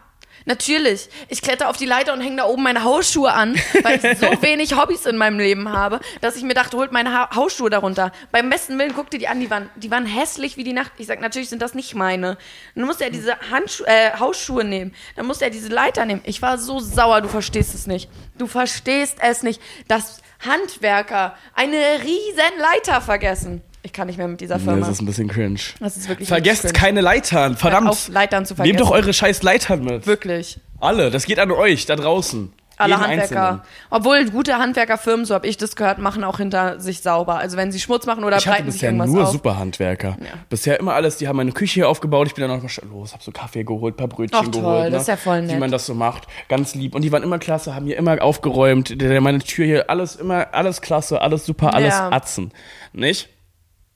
[0.46, 1.10] Natürlich.
[1.30, 4.28] Ich kletter auf die Leiter und hänge da oben meine Hausschuhe an, weil ich so
[4.42, 8.12] wenig Hobbys in meinem Leben habe, dass ich mir dachte, holt meine ha Hausschuhe darunter.
[8.32, 10.94] Beim besten Willen guckte die an, die waren, die waren hässlich wie die Nacht.
[10.98, 12.38] Ich sag, natürlich sind das nicht meine.
[12.76, 14.94] Dann musste er diese Handschu äh, Hausschuhe nehmen.
[15.16, 16.22] Dann musste er diese Leiter nehmen.
[16.26, 18.10] Ich war so sauer, du verstehst es nicht.
[18.38, 23.62] Du verstehst es nicht, dass Handwerker eine riesen Leiter vergessen.
[23.84, 24.80] Ich kann nicht mehr mit dieser Nee, Firma.
[24.82, 25.60] das ist ein bisschen cringe.
[25.80, 26.74] Das ist wirklich Vergesst cringe.
[26.74, 27.90] keine Leitern, verdammt.
[27.90, 28.76] Auf Leitern zu vergessen.
[28.76, 30.06] Nehmt doch eure scheiß Leitern mit.
[30.06, 30.60] Wirklich.
[30.80, 32.54] Alle, das geht an euch, da draußen.
[32.78, 33.42] Alle Jeden Handwerker.
[33.50, 33.62] Einzelnen.
[33.92, 37.38] Obwohl gute Handwerkerfirmen, so habe ich das gehört, machen auch hinter sich sauber.
[37.38, 39.32] Also wenn sie Schmutz machen oder Ich breiten sich irgendwas nur auf.
[39.32, 40.18] super Handwerker.
[40.20, 40.26] Ja.
[40.50, 42.28] Bisher immer alles, die haben meine Küche hier aufgebaut.
[42.28, 44.84] Ich bin dann schnell los, hab so Kaffee geholt, paar Brötchen Ach, toll, geholt.
[44.86, 44.92] ne?
[44.92, 45.60] das ist ja voll Wie nett.
[45.60, 46.28] man das so macht.
[46.50, 46.96] Ganz lieb.
[46.96, 48.96] Und die waren immer klasse, haben hier immer aufgeräumt.
[49.22, 52.12] Meine Tür hier, alles immer, alles klasse, alles super, alles Ja.
[52.12, 52.52] Atzen.
[52.94, 53.30] Nicht?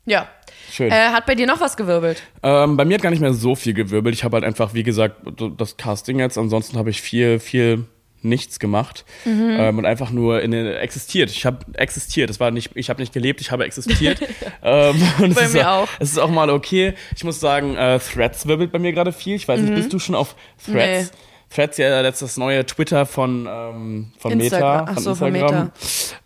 [0.05, 0.27] Ja.
[0.71, 0.91] Schön.
[0.91, 2.23] Äh, hat bei dir noch was gewirbelt?
[2.43, 4.13] Ähm, bei mir hat gar nicht mehr so viel gewirbelt.
[4.15, 5.15] Ich habe halt einfach, wie gesagt,
[5.57, 6.37] das Casting jetzt.
[6.37, 7.85] Ansonsten habe ich viel, viel
[8.21, 9.55] nichts gemacht Mhm.
[9.59, 11.29] ähm, und einfach nur in existiert.
[11.29, 12.29] Ich habe existiert.
[12.29, 14.19] Es war nicht, ich habe nicht gelebt, ich habe existiert.
[14.63, 15.89] ähm, und Bei ist mir auch, auch.
[15.99, 16.93] Es ist auch mal okay.
[17.15, 19.35] Ich muss sagen, äh, Threads wirbelt bei mir gerade viel.
[19.35, 21.11] Ich weiß nicht, bist du schon auf Threads?
[21.11, 21.17] Mhm.
[21.17, 21.24] Nee.
[21.49, 24.79] Threads ja jetzt das neue Twitter von, ähm, von Instagram.
[24.81, 25.71] Meta, Ach von so, von Instagram.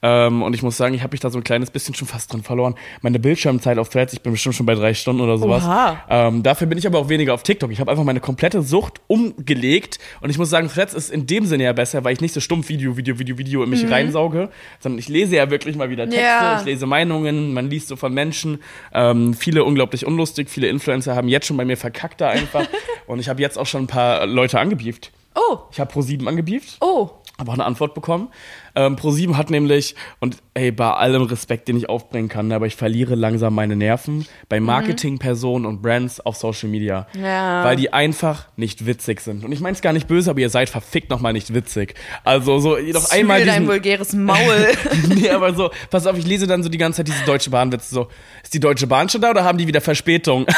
[0.02, 2.32] Ähm, und ich muss sagen, ich habe mich da so ein kleines bisschen schon fast
[2.34, 2.76] drin verloren.
[3.02, 5.64] Meine Bildschirmzeit auf Threads, ich bin bestimmt schon bei drei Stunden oder sowas.
[6.10, 7.72] Ähm, dafür bin ich aber auch weniger auf TikTok.
[7.72, 10.00] Ich habe einfach meine komplette Sucht umgelegt.
[10.22, 12.40] Und ich muss sagen, Threads ist in dem Sinne ja besser, weil ich nicht so
[12.40, 16.06] stumpf Video, Video, Video, Video in mich reinsauge, sondern ich lese ja wirklich mal wieder
[16.06, 16.26] Texte, Mhm.
[16.26, 16.60] Ja.
[16.60, 18.62] ich lese Meinungen, man liest so von Menschen.
[18.94, 22.66] Ähm, viele unglaublich unlustig, viele Influencer haben jetzt schon bei mir verkackt da einfach.
[23.08, 25.12] und ich habe jetzt auch schon ein paar Leute angebieft.
[25.50, 26.78] Oh, Ich habe Pro7 angebieft.
[26.82, 27.12] oh.
[27.40, 28.28] Habe auch eine Antwort bekommen.
[28.76, 32.68] Ähm, Pro7 hat nämlich, und ey, bei allem Respekt, den ich aufbringen kann, ne, aber
[32.68, 37.08] ich verliere langsam meine Nerven bei Marketingpersonen und Brands auf Social Media.
[37.18, 37.64] Ja.
[37.64, 39.46] Weil die einfach nicht witzig sind.
[39.46, 41.94] Und ich meine es gar nicht böse, aber ihr seid verfickt nochmal nicht witzig.
[42.26, 44.68] Also so, noch einmal Zügel dein diesen, vulgäres Maul.
[45.08, 47.96] nee, aber so, pass auf, ich lese dann so die ganze Zeit diese Deutsche Bahnwitze
[47.96, 48.10] so,
[48.44, 50.46] ist die Deutsche Bahn schon da oder haben die wieder Verspätung?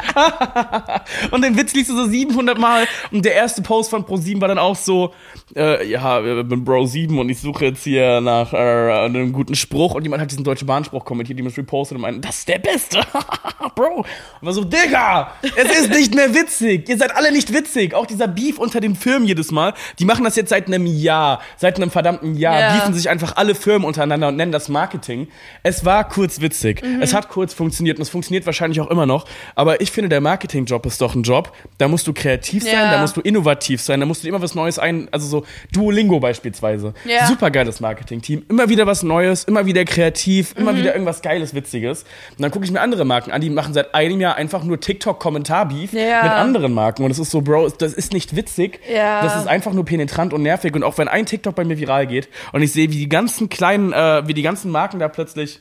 [1.30, 2.86] und den Witz liest du so 700 Mal.
[3.10, 5.12] Und der erste Post von Pro7 war dann auch so,
[5.56, 9.94] äh, ja, ich bin Bro7 und ich suche jetzt hier nach äh, einem guten Spruch.
[9.94, 12.58] Und jemand hat diesen Deutsche Bahnspruch kommentiert, die mir repostet und meinte, das ist der
[12.58, 13.00] Beste,
[13.74, 13.98] Bro.
[14.40, 18.06] Und war so, Digga, es ist nicht mehr witzig, ihr seid alle nicht witzig, auch
[18.06, 21.76] dieser Beef unter den Firmen jedes Mal, die machen das jetzt seit einem Jahr, seit
[21.76, 22.74] einem verdammten Jahr, Ja.
[22.74, 25.28] beefen sich einfach alle Firmen untereinander und nennen das Marketing.
[25.62, 29.26] Es war kurz witzig, es hat kurz funktioniert und es funktioniert wahrscheinlich auch immer noch,
[29.54, 32.92] aber ich finde, der Marketingjob ist doch ein Job, da musst du kreativ sein, Ja.
[32.92, 36.20] da musst du innovativ sein, da musst du immer was Neues ein, also so Duolingo
[36.20, 36.94] beispielsweise.
[37.04, 37.26] Ja.
[37.26, 42.02] Super geiles Marketing-Team, immer wieder was Neues, immer wieder kreativ, immer wieder irgendwas Geiles, Witziges.
[42.36, 44.80] Und dann gucke ich mir andere Marken an, die machen seit einem Jahr einfach nur
[44.80, 46.22] TikTok-Kommentar-Beef Ja.
[46.22, 47.04] mit anderen Marken.
[47.04, 48.80] Und es ist so, Bro, das ist nicht witzig.
[48.92, 49.22] Ja.
[49.22, 50.74] Das ist einfach nur penetrant und nervig.
[50.74, 53.48] Und auch wenn ein TikTok bei mir viral geht und ich sehe, wie die ganzen
[53.48, 55.60] kleinen, äh, wie die ganzen Marken da plötzlich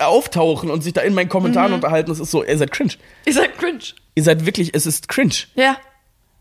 [0.00, 2.94] auftauchen und sich da in meinen Kommentaren unterhalten, das ist so, ihr seid cringe.
[3.24, 3.80] Ich sag cringe.
[4.14, 5.34] Ihr seid wirklich, es ist cringe.
[5.54, 5.76] Ja.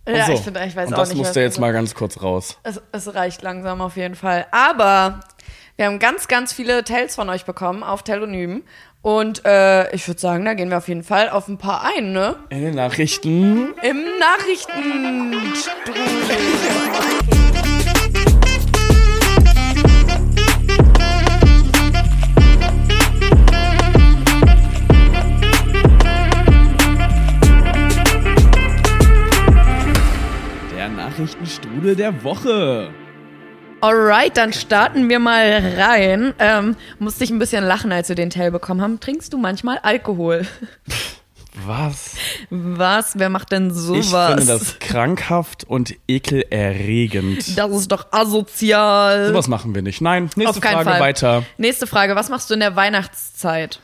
[0.08, 0.34] Ja, So.
[0.34, 1.18] ich finde, ich weiß und auch das nicht.
[1.18, 2.58] musste was- jetzt mal ganz kurz raus.
[2.64, 4.46] Es, es reicht langsam auf jeden Fall.
[4.52, 5.20] Aber
[5.76, 8.64] wir haben ganz, ganz viele Tells von euch bekommen auf Telonym.
[9.02, 12.14] Und äh, ich würde sagen, da gehen wir auf jeden Fall auf ein paar ein,
[12.14, 12.36] ne?
[12.50, 13.74] In den Nachrichten.
[13.84, 15.34] Im Nachrichten.
[31.88, 32.90] Nachrichtenstrudel der Woche.
[33.80, 36.34] Alright, dann starten wir mal rein.
[36.40, 39.00] Ähm, musste ich ein bisschen lachen, als wir den Tell bekommen haben.
[39.00, 40.46] Trinkst du manchmal Alkohol?
[41.66, 42.16] Was?
[42.50, 43.14] Was?
[43.18, 44.34] Wer macht denn Ich sowas?
[44.34, 47.58] finde das krankhaft und ekelerregend.
[47.58, 49.28] Das ist doch asozial.
[49.30, 50.02] Sowas machen wir nicht.
[50.02, 51.00] Nein, nächste Auf keinen Frage Fall.
[51.00, 51.44] weiter.
[51.58, 52.16] Nächste Frage.
[52.16, 53.80] Was machst du in der Weihnachtszeit?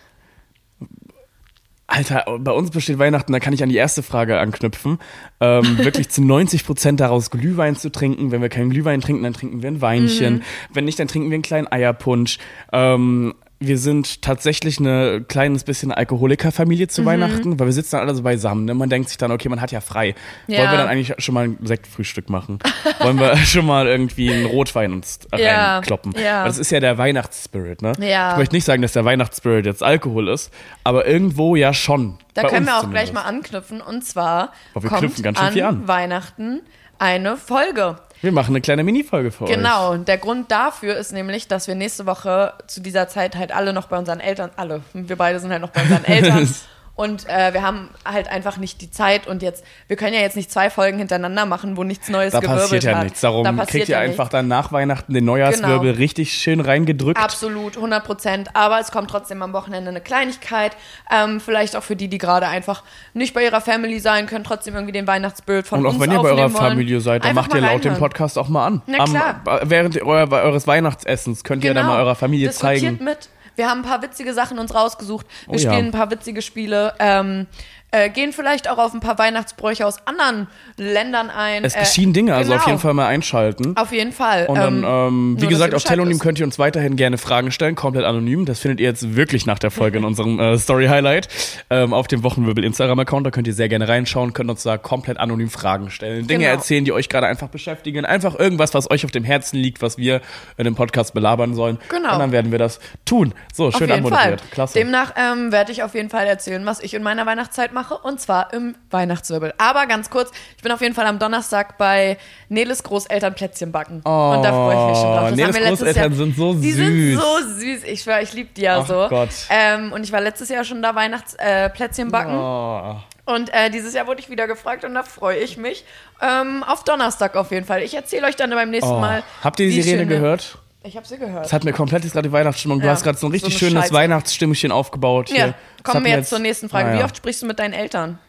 [1.94, 4.98] Alter, bei uns besteht Weihnachten, da kann ich an die erste Frage anknüpfen.
[5.40, 8.32] Ähm, wirklich zu 90 Prozent daraus Glühwein zu trinken.
[8.32, 10.36] Wenn wir keinen Glühwein trinken, dann trinken wir ein Weinchen.
[10.38, 10.42] Mhm.
[10.74, 12.40] Wenn nicht, dann trinken wir einen kleinen Eierpunsch.
[12.72, 13.36] Ähm,
[13.68, 16.90] wir sind tatsächlich eine kleines bisschen Alkoholikerfamilie Mhm.
[16.90, 18.66] zu Weihnachten, weil wir sitzen dann alle so beisammen.
[18.66, 18.74] Ne?
[18.74, 20.16] Man denkt sich dann, okay, man hat ja frei.
[20.48, 20.60] Ja.
[20.60, 22.60] Wollen wir dann eigentlich schon mal ein Sektfrühstück machen?
[23.00, 26.14] Wollen wir schon mal irgendwie einen Rotwein uns Ja, reinkloppen?
[26.22, 26.42] ja.
[26.42, 27.94] Weil das ist ja der Weihnachtsspirit, ne?
[28.00, 28.32] Ja.
[28.34, 30.52] Ich möchte nicht sagen, dass der Weihnachtsspirit jetzt Alkohol ist,
[30.84, 32.18] aber irgendwo ja schon.
[32.34, 33.12] Da können wir auch zumindest.
[33.12, 33.82] gleich mal anknüpfen.
[33.82, 35.88] Und zwar Boah, wir kommt knüpfen ganz schön an, an.
[35.88, 36.62] Weihnachten
[37.00, 37.98] eine Folge.
[38.24, 39.52] Wir machen eine kleine Mini-Folge für euch.
[39.52, 39.98] Genau.
[39.98, 43.88] Der Grund dafür ist nämlich, dass wir nächste Woche zu dieser Zeit halt alle noch
[43.88, 46.50] bei unseren Eltern, alle, wir beide sind halt noch bei unseren Eltern.
[46.96, 50.36] Und äh, wir haben halt einfach nicht die Zeit und jetzt, wir können ja jetzt
[50.36, 53.04] nicht zwei Folgen hintereinander machen, wo nichts Neues Da gewirbelt passiert ja hat.
[53.06, 53.22] nichts.
[53.22, 54.32] Darum Da kriegt ihr ja einfach nichts.
[54.34, 55.98] dann nach Weihnachten den Neujahrswirbel Genau.
[55.98, 57.20] richtig schön reingedrückt.
[57.20, 58.50] Absolut, 100 Prozent.
[58.56, 60.78] Aber es kommt trotzdem am Wochenende eine Kleinigkeit.
[61.12, 62.84] Ähm, vielleicht auch für die, die gerade einfach
[63.16, 66.12] nicht bei ihrer Family sein können, trotzdem irgendwie den Weihnachtsbild von Und auch uns wenn
[66.12, 66.70] ihr bei eurer aufnehmen wollen.
[66.74, 67.96] Familie seid, dann macht ihr laut den.
[67.98, 68.82] Podcast auch mal an.
[68.86, 69.42] Na klar.
[69.64, 71.96] während euer, eures Weihnachtsessens könnt ihr dann Genau.
[71.96, 73.04] mal eurer Familie Diskutiert zeigen.
[73.04, 73.30] mit.
[73.56, 75.26] Wir haben ein paar witzige Sachen uns rausgesucht.
[75.48, 75.72] Wir Oh ja.
[75.72, 76.94] spielen ein paar witzige Spiele.
[77.00, 77.48] Ähm,
[77.94, 81.64] äh, gehen vielleicht auch auf ein paar Weihnachtsbräuche aus anderen Ländern ein.
[81.64, 82.70] Es Äh, geschehen Dinge, also auf genau.
[82.72, 83.78] jeden Fall mal einschalten.
[83.78, 84.48] Auf jeden Fall.
[84.48, 87.76] Und dann, ähm, wie nur, gesagt, auf Telonym könnt ihr uns weiterhin gerne Fragen stellen,
[87.76, 88.46] komplett anonym.
[88.46, 91.28] Das findet ihr jetzt wirklich nach der Folge in unserem äh, Story-Highlight
[91.70, 93.28] ähm, auf dem Wochenwirbel Instagram-Account.
[93.28, 96.56] Da könnt ihr sehr gerne reinschauen, könnt uns da komplett anonym Fragen stellen, Dinge Genau.
[96.56, 98.06] erzählen, die euch gerade einfach beschäftigen.
[98.06, 100.22] Einfach irgendwas, was euch auf dem Herzen liegt, was wir
[100.58, 101.78] in dem Podcast belabern sollen.
[101.90, 102.14] Genau.
[102.14, 103.36] Und dann werden wir das tun.
[103.54, 104.42] So, schön anmoderiert.
[104.52, 104.80] Klasse.
[104.80, 108.20] Demnach ähm, werde ich auf jeden Fall erzählen, was ich in meiner Weihnachtszeit mache und
[108.22, 109.54] zwar im Weihnachtswirbel.
[109.58, 112.18] Aber ganz kurz, ich bin auf jeden Fall am Donnerstag bei
[112.50, 113.98] Neles Großeltern Plätzchen backen.
[114.04, 115.28] und da freue ich mich schon drauf.
[115.30, 116.76] Das Neles wir letztes Großeltern Jahr, sind so Die süß.
[116.78, 117.84] sind so süß.
[117.86, 119.08] Ich schwöre, ich liebe die ja Ach so.
[119.10, 119.30] Gott.
[119.50, 122.36] Ähm, und ich war letztes Jahr schon da Weihnachtsplätzchen äh, backen.
[122.38, 122.96] Oh.
[123.26, 125.86] Und äh, dieses Jahr wurde ich wieder gefragt und da freue ich mich.
[126.22, 127.82] Ähm, auf Donnerstag auf jeden Fall.
[127.82, 129.00] Ich erzähle euch dann beim nächsten Oh.
[129.00, 129.24] Mal.
[129.44, 130.58] Habt ihr die Sirene schön- gehört?
[130.86, 131.46] Ich habe sie gehört.
[131.46, 132.80] Das hat mir komplett jetzt gerade die Weihnachtsstimmung.
[132.80, 133.94] Du Ja, hast gerade so ein so richtig eine schönes Scheiße.
[133.94, 135.30] Weihnachtsstimmchen aufgebaut.
[135.30, 135.38] Hier.
[135.48, 135.54] ja,
[135.84, 136.90] kommen wir mir jetzt zur nächsten Frage.
[136.90, 137.06] Ah, Wie ja.
[137.06, 138.20] oft sprichst du mit deinen Eltern?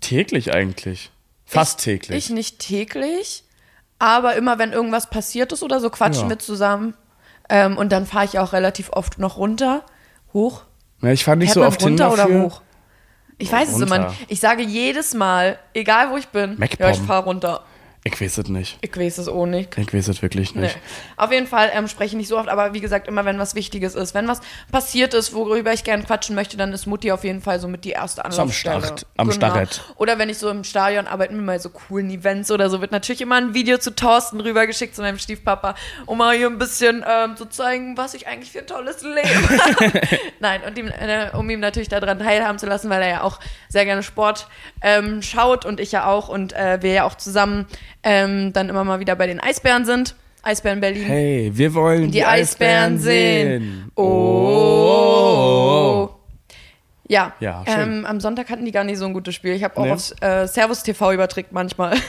[0.00, 1.10] Täglich eigentlich.
[1.44, 2.30] Fast Ich täglich.
[2.30, 3.44] nicht täglich,
[3.98, 6.94] aber immer wenn irgendwas passiert ist oder so, quatschen wir zusammen.
[7.48, 9.84] Ähm, und dann fahre ich auch relativ oft noch runter.
[10.32, 10.62] Hoch.
[11.02, 12.42] Ja, ich fand nicht Fährt so oft hin runter oder dafür.
[12.44, 12.62] hoch?
[13.38, 14.10] Ich weiß es immer Runter.
[14.10, 14.26] nicht.
[14.28, 17.64] Ich sage jedes Mal, egal wo ich bin, ja, ich fahre runter.
[18.02, 18.78] Ich weiß es nicht.
[18.80, 19.76] Ich weiß es auch nicht.
[19.76, 20.62] Ich weiß es wirklich Nee.
[20.62, 20.78] nicht.
[21.18, 23.54] Auf jeden Fall ähm, spreche ich nicht so oft, aber wie gesagt, immer wenn was
[23.54, 24.14] Wichtiges ist.
[24.14, 24.40] Wenn was
[24.72, 27.84] passiert ist, worüber ich gerne quatschen möchte, dann ist Mutti auf jeden Fall so mit
[27.84, 28.76] die erste am Anlaufstelle.
[28.76, 28.86] Genau.
[28.86, 29.82] Start, am Starrett.
[29.96, 32.90] Oder wenn ich so im Stadion arbeite mit mal so coolen Events oder so, wird
[32.90, 35.74] natürlich immer ein Video zu Thorsten rübergeschickt, zu meinem Stiefpapa,
[36.06, 39.48] um mal hier ein bisschen ähm, zu zeigen, was ich eigentlich für ein tolles Leben
[39.60, 40.00] habe.
[40.40, 43.40] Nein, und ihm, äh, um ihm natürlich daran teilhaben zu lassen, weil er ja auch
[43.68, 44.48] sehr gerne Sport
[44.80, 47.66] ähm, schaut und ich ja auch und äh, wir ja auch zusammen
[48.02, 50.14] ähm, dann immer mal wieder bei den Eisbären sind.
[50.42, 51.04] Eisbären Berlin.
[51.04, 53.90] Hey, wir wollen die, Die Eisbären sehen.
[54.90, 56.08] Oh.
[57.08, 57.80] Ja, Ja, schön.
[57.98, 59.52] ähm, am Sonntag hatten die gar nicht so ein gutes Spiel.
[59.52, 59.90] Ich habe auch Nee?
[59.90, 61.96] aufs äh, Servus TV überträgt manchmal.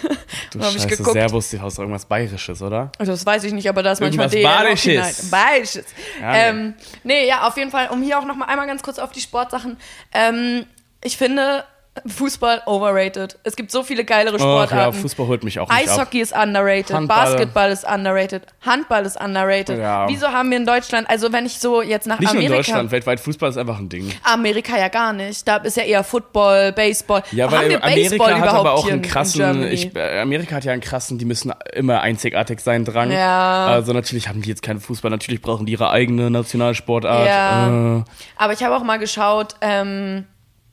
[0.53, 1.13] Du hab ich Scheiße, geguckt.
[1.13, 2.91] Servus, die hast irgendwas Bayerisches, oder?
[2.97, 5.31] Also das weiß ich nicht, aber da ist manchmal Irgendwas noch Bayerisches.
[5.31, 5.85] Bayerisches.
[6.19, 6.39] Ja, nee.
[6.49, 6.73] ähm,
[7.05, 9.21] nee, ja, auf jeden Fall, um hier auch noch mal einmal ganz kurz auf die
[9.21, 9.77] Sportsachen.
[10.13, 10.65] Ähm,
[11.01, 11.63] ich finde
[12.07, 13.37] Fußball overrated.
[13.43, 14.95] Es gibt so viele geilere Ach Sportarten.
[14.95, 15.97] ja, Fußball holt mich auch nicht ab.
[15.99, 17.25] Eishockey ist underrated, Handball.
[17.25, 19.77] Basketball ist underrated, Handball ist underrated.
[19.77, 20.07] Ja.
[20.07, 22.57] Wieso haben wir in Deutschland, also wenn ich so jetzt nach Nicht nur in Amerika...
[22.71, 24.09] Deutschland, weltweit Fußball ist einfach ein Ding.
[24.23, 25.45] Amerika ja gar nicht.
[25.45, 27.23] Da ist ja eher Football, Baseball.
[27.33, 30.19] Ja, haben weil wir Amerika Baseball hat aber auch einen in- in krassen, ich, äh,
[30.21, 33.11] Amerika hat ja einen krassen, die müssen immer einzigartig sein Drang.
[33.11, 33.65] Ja.
[33.67, 37.27] Also natürlich haben die jetzt keinen Fußball, natürlich brauchen die ihre eigene Nationalsportart.
[37.27, 37.97] Ja.
[37.97, 38.03] Äh,
[38.37, 40.25] Aber ich habe auch mal geschaut, ähm,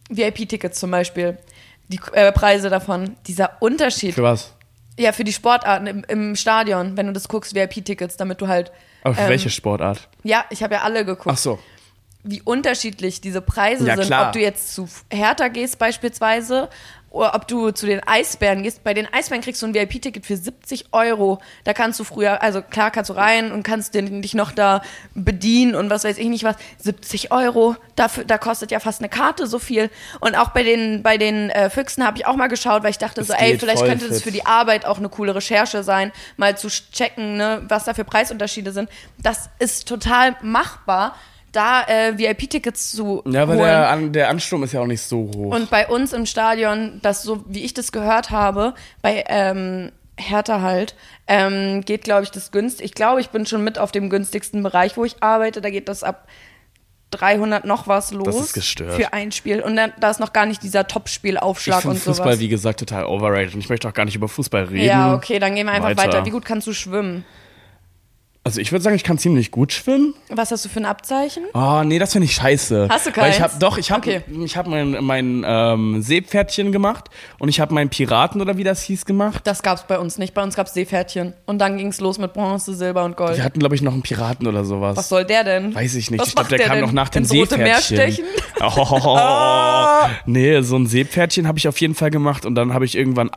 [0.09, 1.39] VIP-Tickets zum Beispiel.
[1.89, 4.15] Die äh, Preise davon, dieser Unterschied.
[4.15, 4.55] für was?
[4.99, 8.73] ja, für die Sportarten im, im Stadion, wenn du das guckst, VIP-Tickets, damit du halt.
[9.05, 10.09] Aber für ähm, welche Sportart?
[10.25, 11.31] Ja, ich habe ja alle geguckt.
[11.33, 11.59] Ach so.
[12.25, 14.07] wie unterschiedlich diese Preise Ja, sind.
[14.07, 14.27] klar.
[14.27, 16.69] Ob du jetzt zu Hertha gehst beispielsweise
[17.11, 18.85] ob du zu den Eisbären gehst.
[18.85, 21.41] Bei den Eisbären kriegst du ein VIP-Ticket für 70 Euro.
[21.65, 24.83] Da kannst du früher, also klar kannst du rein und kannst dich noch da
[25.15, 26.57] bedienen und was weiß ich nicht was.
[26.79, 29.91] 70 Euro, dafür, da kostet ja fast eine Karte so viel.
[30.21, 32.99] Und auch bei den, bei den äh, Füchsen habe ich auch mal geschaut, weil ich
[32.99, 34.25] dachte Es so, ey, vielleicht könnte das fit.
[34.25, 38.05] für die Arbeit auch eine coole Recherche sein, mal zu checken, ne, was da für
[38.05, 38.91] Preisunterschiede sind.
[39.19, 41.17] Das ist total machbar,
[41.53, 43.69] da äh, VIP-Tickets zu Ja, weil holen.
[43.69, 45.55] der, An der Ansturm ist ja auch nicht so hoch.
[45.55, 50.61] Und bei uns im Stadion, das so wie ich das gehört habe, bei ähm, Hertha
[50.61, 50.95] halt,
[51.27, 52.85] ähm, geht, glaube ich, das günstig.
[52.87, 55.61] Ich glaube, ich bin schon mit auf dem günstigsten Bereich, wo ich arbeite.
[55.61, 56.27] Da geht das ab
[57.11, 58.37] 300 noch was los.
[58.39, 58.95] ist gestört.
[58.95, 59.63] Für ein Spiel.
[59.63, 62.19] Und dann, da ist noch gar nicht dieser Top-Spielaufschlag und sowas.
[62.19, 63.55] Fußball, wie gesagt, total overrated.
[63.55, 64.85] Und ich möchte auch gar nicht über Fußball reden.
[64.85, 66.03] ja, okay, dann gehen wir einfach weiter.
[66.03, 66.27] Weiter.
[66.27, 67.25] Wie gut kannst du schwimmen?
[68.49, 70.15] Also ich würde sagen, ich kann ziemlich gut schwimmen.
[70.31, 71.45] Was hast du für ein Abzeichen?
[71.53, 72.89] Oh, nee, das finde ich scheiße.
[72.91, 73.53] Hast du Weil ich keins?
[73.53, 74.23] hab, doch, ich habe Okay.
[74.43, 78.81] ich hab mein, mein ähm, Seepferdchen gemacht und ich habe meinen Piraten oder wie das
[78.81, 79.43] hieß gemacht.
[79.47, 80.33] Das gab's bei uns nicht.
[80.33, 81.35] Bei uns gab's Seepferdchen.
[81.45, 83.37] Und dann ging's los mit Bronze, Silber und Gold.
[83.37, 84.97] Wir hatten, glaube ich, noch einen Piraten oder sowas.
[84.97, 85.75] Was soll der denn?
[85.75, 86.19] Weiß ich nicht.
[86.19, 88.25] Was ich glaube, macht der, kam noch nach dem Rote Meer Seepferdchen.
[88.25, 88.25] stechen?
[88.61, 92.97] Oh, Nee, so ein Seepferdchen habe ich auf jeden Fall gemacht und dann habe ich
[92.97, 93.31] irgendwann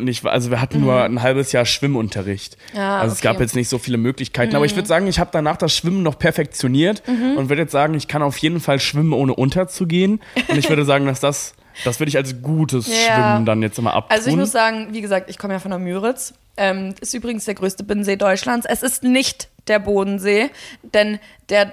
[0.00, 2.56] nicht, also wir hatten nur ein halbes Jahr Schwimmunterricht.
[2.72, 2.78] Mhm.
[2.78, 3.28] Ah, also es okay.
[3.28, 3.32] Mhm.
[3.32, 4.54] gab jetzt nicht so viele Möglichkeiten.
[4.54, 7.94] Aber ich würde sagen, ich habe danach das Schwimmen noch perfektioniert und würde jetzt sagen,
[7.94, 10.20] ich kann auf jeden Fall schwimmen, ohne unterzugehen.
[10.48, 11.54] Und ich würde sagen, dass das,
[11.84, 12.94] das würde ich als gutes Ja.
[12.94, 14.16] Schwimmen dann jetzt immer abtun.
[14.16, 16.34] Also ich muss sagen, wie gesagt, ich komme ja von der Müritz.
[16.56, 18.66] Ähm, ist übrigens der größte Binnensee Deutschlands.
[18.68, 20.50] Es ist nicht der Bodensee,
[20.82, 21.18] denn
[21.48, 21.72] der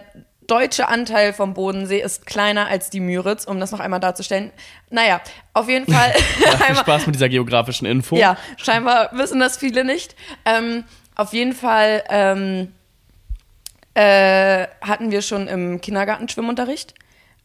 [0.49, 4.51] deutsche Anteil vom Bodensee ist kleiner als die Müritz, um das noch einmal darzustellen.
[4.89, 5.21] Naja,
[5.53, 6.13] auf jeden Fall.
[6.43, 8.15] ja, viel Spaß mit dieser geografischen Info.
[8.17, 10.15] ja, scheinbar wissen das viele nicht.
[10.45, 10.83] Ähm,
[11.15, 12.73] auf jeden Fall ähm,
[13.93, 16.93] äh, hatten wir schon im Kindergarten Schwimmunterricht.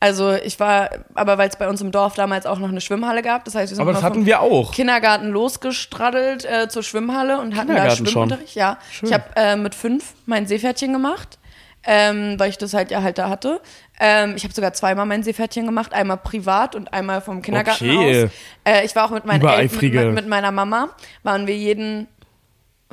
[0.00, 3.22] Also ich war, aber weil es bei uns im Dorf damals auch noch eine Schwimmhalle
[3.22, 4.72] gab, das heißt, wir sind Aber das hatten wir auch.
[4.72, 8.06] Kindergarten losgestraddelt äh, zur Schwimmhalle und hatten da Kindergarten schon.
[8.08, 8.54] Schwimmunterricht.
[8.54, 9.08] Ja, Schön.
[9.08, 11.38] ich habe äh, mit fünf mein Seepferdchen gemacht,
[11.86, 13.60] ähm, weil ich das halt ja halt da hatte.
[14.00, 17.96] Ähm, ich habe sogar zweimal mein Seepferdchen gemacht, einmal privat und einmal vom Kindergartenhaus.
[17.98, 18.30] Okay.
[18.64, 20.90] Äh, ich war auch mit meinen Eltern, mit, mit meiner Mama,
[21.22, 22.08] waren wir jeden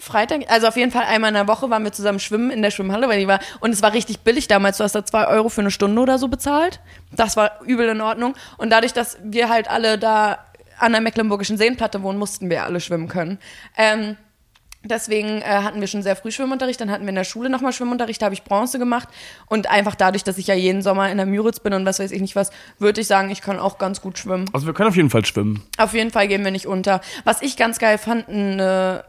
[0.01, 2.71] Freitag, also auf jeden Fall einmal in der Woche waren wir zusammen schwimmen in der
[2.71, 5.49] Schwimmhalle, weil die war, und es war richtig billig damals, du hast da zwei Euro
[5.49, 6.79] für eine Stunde oder so bezahlt.
[7.11, 8.33] Das war übel in Ordnung.
[8.57, 10.39] Und dadurch, dass wir halt alle da
[10.79, 13.37] an der Mecklenburgischen Seenplatte wohnen, mussten wir alle schwimmen können.
[13.77, 14.17] Ähm,
[14.83, 17.71] Deswegen äh, hatten wir schon sehr früh Schwimmunterricht, dann hatten wir in der Schule nochmal
[17.71, 19.09] Schwimmunterricht, da habe ich Bronze gemacht
[19.47, 22.11] und einfach dadurch, dass ich ja jeden Sommer in der Müritz bin und was weiß
[22.11, 24.49] ich nicht was, würde ich sagen, ich kann auch ganz gut schwimmen.
[24.53, 25.63] Also wir können auf jeden Fall schwimmen.
[25.77, 27.01] Auf jeden Fall gehen wir nicht unter.
[27.25, 29.03] Was ich ganz geil fand, eine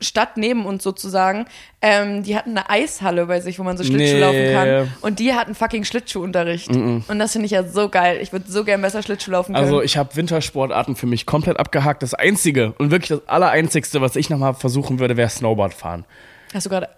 [0.00, 1.44] Stadt neben uns sozusagen,
[1.82, 4.20] ähm, die hatten eine Eishalle bei sich, wo man so Schlittschuh Nee.
[4.20, 4.92] laufen kann.
[5.02, 6.70] Und die hatten fucking Schlittschuhunterricht.
[6.70, 8.18] Und das finde ich ja so geil.
[8.22, 9.62] Ich würde so gern besser Schlittschuh laufen können.
[9.64, 12.02] Also ich habe Wintersportarten für mich komplett abgehakt.
[12.02, 16.06] Das Einzige und wirklich das Allereinzigste, was ich nochmal versuchen würde, wäre Snowboard fahren.
[16.54, 16.88] Hast du gerade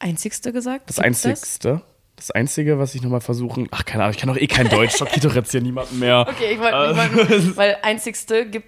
[0.00, 0.88] einzigste gesagt?
[0.90, 1.82] Das Gibt's Einzigste.
[2.16, 3.68] Das Einzige, was ich nochmal versuchen.
[3.70, 4.96] Ach, keine Ahnung, ich kann doch eh kein Deutsch.
[4.96, 6.26] Schockiert doch jetzt hier niemanden mehr.
[6.28, 7.56] Okay, ich wollte, Äh.
[7.56, 8.66] weil einzigste gibt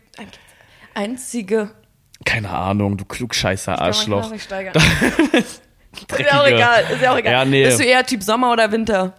[0.94, 1.70] einzige.
[2.24, 4.22] Keine Ahnung, du klugscheißer Kann Arschloch.
[4.22, 4.74] kann nicht steigern.
[5.32, 5.60] ist
[6.18, 7.32] ja auch egal, ist ja auch egal.
[7.32, 7.64] Ja, nee.
[7.64, 9.12] Bist du eher Typ Sommer oder Winter?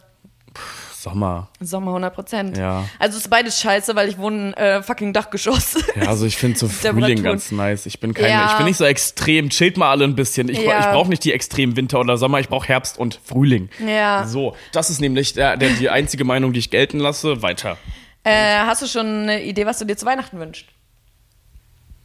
[1.05, 1.49] Sommer.
[1.59, 2.57] Sommer 100 Prozent.
[2.57, 2.83] Ja.
[2.97, 5.77] Also ist beides scheiße, weil ich wohne äh, fucking Dachgeschoss.
[5.95, 7.85] Ja, also ich finde so Frühling ganz nice.
[7.85, 8.47] Ich bin kein, Ja.
[8.49, 9.51] ich bin nicht so extrem.
[9.51, 10.49] Chillt mal alle ein bisschen.
[10.49, 10.79] Ich, Ja.
[10.79, 12.39] ich brauche nicht die extremen Winter oder Sommer.
[12.39, 13.69] Ich brauche Herbst und Frühling.
[13.87, 14.25] Ja.
[14.25, 17.43] So, das ist nämlich der, der, die einzige Meinung, die ich gelten lasse.
[17.43, 17.77] Weiter.
[18.23, 20.65] Äh, hast du schon eine Idee, was du dir zu Weihnachten wünschst?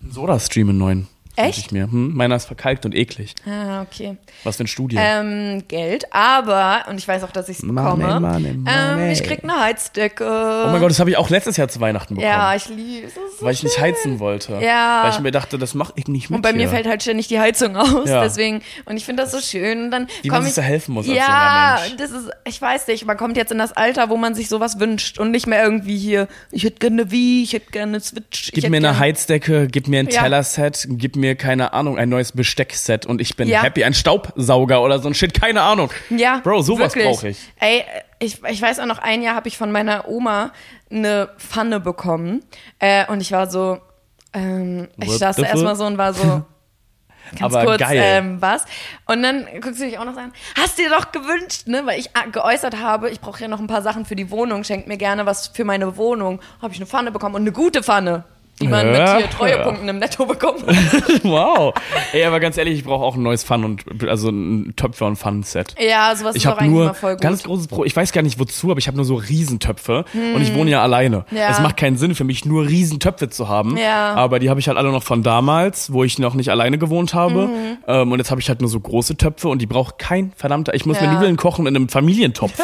[0.09, 1.09] Soda-Stream in neuen.
[1.49, 1.59] Echt?
[1.59, 1.84] Ich mir.
[1.84, 3.34] Hm, meiner ist verkalkt und eklig.
[3.47, 4.16] Ah, okay.
[4.45, 4.97] Was für ein Studie.
[4.99, 9.12] Ähm, Geld, aber, und ich weiß auch, dass ich es Money, bekomme, money, Ähm, money.
[9.12, 10.24] ich krieg eine Heizdecke.
[10.24, 12.30] oh mein Gott, das habe ich auch letztes Jahr zu Weihnachten bekommen.
[12.32, 13.14] Ja, ich liebe es.
[13.14, 14.59] so weil ich nicht heizen wollte.
[14.61, 15.03] Ja.
[15.05, 16.68] Weil ich mir dachte, das mache ich nicht mit Und bei mir hier.
[16.68, 18.22] fällt halt ständig die Heizung aus, Ja.
[18.22, 19.84] deswegen, und ich finde das so schön.
[19.84, 21.97] Und dann Wie man sich ich, so helfen muss als Ja, Mensch.
[21.97, 24.78] das ist, ich weiß nicht, man kommt jetzt in das Alter, wo man sich sowas
[24.78, 28.51] wünscht und nicht mehr irgendwie hier, ich hätte gerne wie, ich hätte gerne Switch.
[28.53, 30.22] Gib mir eine Heizdecke, gib mir ein Ja.
[30.22, 33.62] Tellerset, gib mir, keine Ahnung, ein neues Besteckset und ich bin Ja.
[33.62, 33.85] happy.
[33.85, 35.91] Ein Staubsauger oder so ein Shit, keine Ahnung.
[36.11, 37.39] Ja, Bro, sowas brauche ich.
[37.59, 37.85] Ey,
[38.18, 40.53] ich, ich weiß auch noch, ein Jahr habe ich von meiner Oma
[40.91, 42.43] eine Pfanne bekommen
[42.78, 43.78] äh, und ich war so,
[44.33, 46.22] ähm, ich saß da erstmal so und war so,
[47.39, 48.01] ganz Aber kurz, geil.
[48.03, 48.64] ähm, was?
[49.07, 51.83] Und dann guckst du dich auch noch an, hast dir doch gewünscht, ne?
[51.87, 54.64] Weil ich äh, geäußert habe, ich brauche ja noch ein paar Sachen für die Wohnung,
[54.64, 56.41] schenkt mir gerne was für meine Wohnung.
[56.61, 58.24] Habe ich eine Pfanne bekommen und eine gute Pfanne,
[58.61, 59.15] die man Ja.
[59.15, 60.65] mit hier Treuepunkten im Netto bekommt.
[61.23, 61.73] wow.
[62.13, 65.17] Ey, aber ganz ehrlich, ich brauche auch ein neues Fun und also ein Töpfer und
[65.17, 65.75] Fun-Set.
[65.79, 67.21] ja, sowas Ich ist doch eigentlich nur immer voll gut.
[67.23, 67.85] ganz großes Pro.
[67.85, 70.05] Ich weiß gar nicht wozu, aber ich habe nur so Riesentöpfe
[70.35, 71.25] und ich wohne ja alleine.
[71.29, 71.39] Hm.
[71.39, 71.51] Ja.
[71.51, 73.77] Es macht keinen Sinn für mich, nur Riesentöpfe zu haben.
[73.77, 74.15] Ja.
[74.15, 77.15] Aber die habe ich halt alle noch von damals, wo ich noch nicht alleine gewohnt
[77.15, 77.47] habe.
[77.49, 77.79] Mhm.
[77.87, 80.75] Ähm, und jetzt habe ich halt nur so große Töpfe und die braucht kein verdammter.
[80.75, 81.15] Ich muss mir Ja.
[81.15, 82.53] Nudeln kochen in einem Familientopf.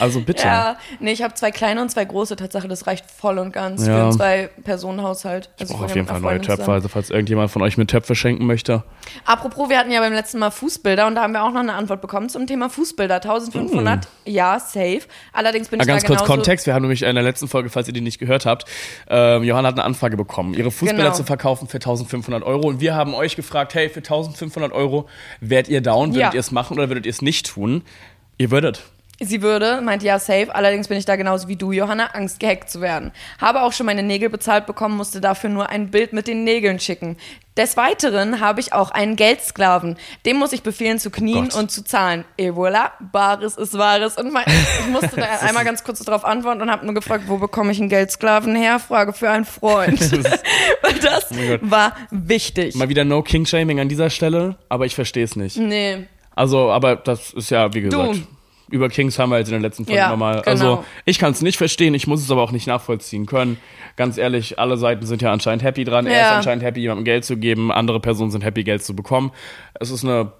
[0.00, 0.44] Also bitte.
[0.46, 2.66] Ja, nee, ich habe zwei kleine und zwei große Tatsache.
[2.68, 3.94] Das reicht voll und ganz Ja.
[3.94, 5.50] für einen Zwei-Personen-Haushalt.
[5.58, 8.14] Also Ich brauche auf jeden Fall neue Töpfe, also falls irgendjemand von euch mir Töpfe
[8.14, 8.82] schenken möchte.
[9.24, 11.74] Apropos, wir hatten ja beim letzten Mal Fußbilder und da haben wir auch noch eine
[11.74, 13.16] Antwort bekommen zum Thema Fußbilder.
[13.16, 15.00] 1500, ja, safe.
[15.32, 16.32] Allerdings bin Ah, ich ganz da kurz genauso...
[16.34, 18.64] Kontext, wir haben nämlich in der letzten Folge, falls ihr die nicht gehört habt,
[19.08, 21.14] ähm, Johanna hat eine Anfrage bekommen, ihre Fußbilder Genau.
[21.14, 25.08] zu verkaufen für 1500 Euro und wir haben euch gefragt, hey, für 1500 Euro
[25.40, 26.32] wärt ihr down, würdet Ja.
[26.32, 27.82] ihr es machen oder würdet ihr es nicht tun?
[28.38, 28.82] Ihr würdet.
[29.22, 30.54] Sie würde, meint ja, safe.
[30.54, 33.12] Allerdings bin ich da genauso wie du, Johanna, Angst, gehackt zu werden.
[33.38, 36.80] Habe auch schon meine Nägel bezahlt bekommen, musste dafür nur ein Bild mit den Nägeln
[36.80, 37.18] schicken.
[37.54, 39.98] Des Weiteren habe ich auch einen Geldsklaven.
[40.24, 41.54] Dem muss ich befehlen zu knien Gott.
[41.54, 42.24] und zu zahlen.
[42.38, 44.16] Et voilà, Bares ist Wahres.
[44.16, 44.44] Und mein,
[44.80, 47.80] ich musste da einmal ganz kurz darauf antworten und habe nur gefragt, wo bekomme ich
[47.80, 48.78] einen Geldsklaven her?
[48.78, 50.00] Frage für einen Freund.
[50.82, 51.60] Weil das Oh Gott.
[51.70, 52.74] war wichtig.
[52.74, 55.58] Mal wieder no King-Shaming an dieser Stelle, aber ich verstehe es nicht.
[55.58, 56.06] Nee.
[56.34, 58.22] Also, aber das ist ja, wie gesagt, Du.
[58.70, 60.36] Über Kings haben wir jetzt in der letzten Folge Ja, nochmal.
[60.42, 60.50] genau.
[60.50, 63.58] Also, ich kann es nicht verstehen, ich muss es aber auch nicht nachvollziehen können.
[63.96, 66.06] Ganz ehrlich, alle Seiten sind ja anscheinend happy dran.
[66.06, 66.36] Er ist Ja.
[66.36, 67.70] anscheinend happy, jemandem Geld zu geben.
[67.72, 69.32] Andere Personen sind happy, Geld zu bekommen.
[69.78, 70.32] Es ist eine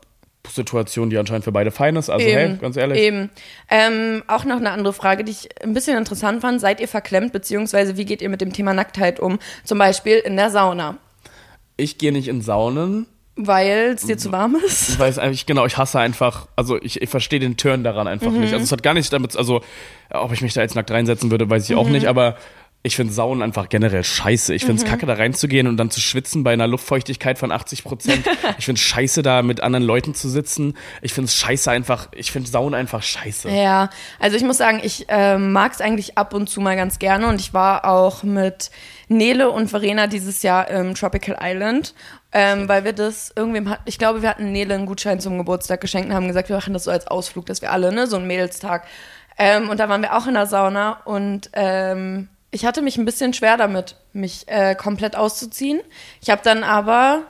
[0.48, 2.08] Situation, die anscheinend für beide fein ist.
[2.08, 2.98] Also, hey, ganz ehrlich.
[2.98, 3.30] Eben.
[3.68, 6.60] Ähm, auch noch eine andere Frage, die ich ein bisschen interessant fand.
[6.60, 9.38] Seid ihr verklemmt, beziehungsweise wie geht ihr mit dem Thema Nacktheit um?
[9.64, 10.96] Zum Beispiel in der Sauna.
[11.76, 13.06] Ich gehe nicht in Saunen.
[13.46, 14.90] Weil es dir zu warm ist?
[14.90, 18.30] Ich weiß eigentlich, genau, ich hasse einfach, also ich, ich verstehe den Turn daran einfach
[18.32, 18.40] Mhm.
[18.40, 18.52] nicht.
[18.52, 19.62] Also es hat gar nichts damit, also
[20.10, 21.78] ob ich mich da jetzt nackt reinsetzen würde, weiß ich Mhm.
[21.78, 22.36] auch nicht, aber
[22.82, 24.54] ich finde Saunen einfach generell scheiße.
[24.54, 24.68] Ich Mhm.
[24.68, 28.26] finde es kacke, da reinzugehen und dann zu schwitzen bei einer Luftfeuchtigkeit von 80 Prozent.
[28.58, 30.74] ich finde es scheiße, da mit anderen Leuten zu sitzen.
[31.02, 33.50] Ich finde es scheiße einfach, ich finde Saunen einfach scheiße.
[33.50, 36.98] Ja, also ich muss sagen, ich ähm, mag es eigentlich ab und zu mal ganz
[36.98, 38.70] gerne und ich war auch mit
[39.08, 41.92] Nele und Verena dieses Jahr im Tropical Island,
[42.32, 45.80] ähm, weil wir das irgendwem hatten, ich glaube, wir hatten Nele einen Gutschein zum Geburtstag
[45.80, 48.16] geschenkt und haben gesagt, wir machen das so als Ausflug, dass wir alle, ne, so
[48.16, 48.86] ein Mädelstag.
[49.38, 53.04] Ähm, und da waren wir auch in der Sauna und ähm, ich hatte mich ein
[53.04, 55.80] bisschen schwer damit, mich äh, komplett auszuziehen.
[56.20, 57.24] Ich habe dann aber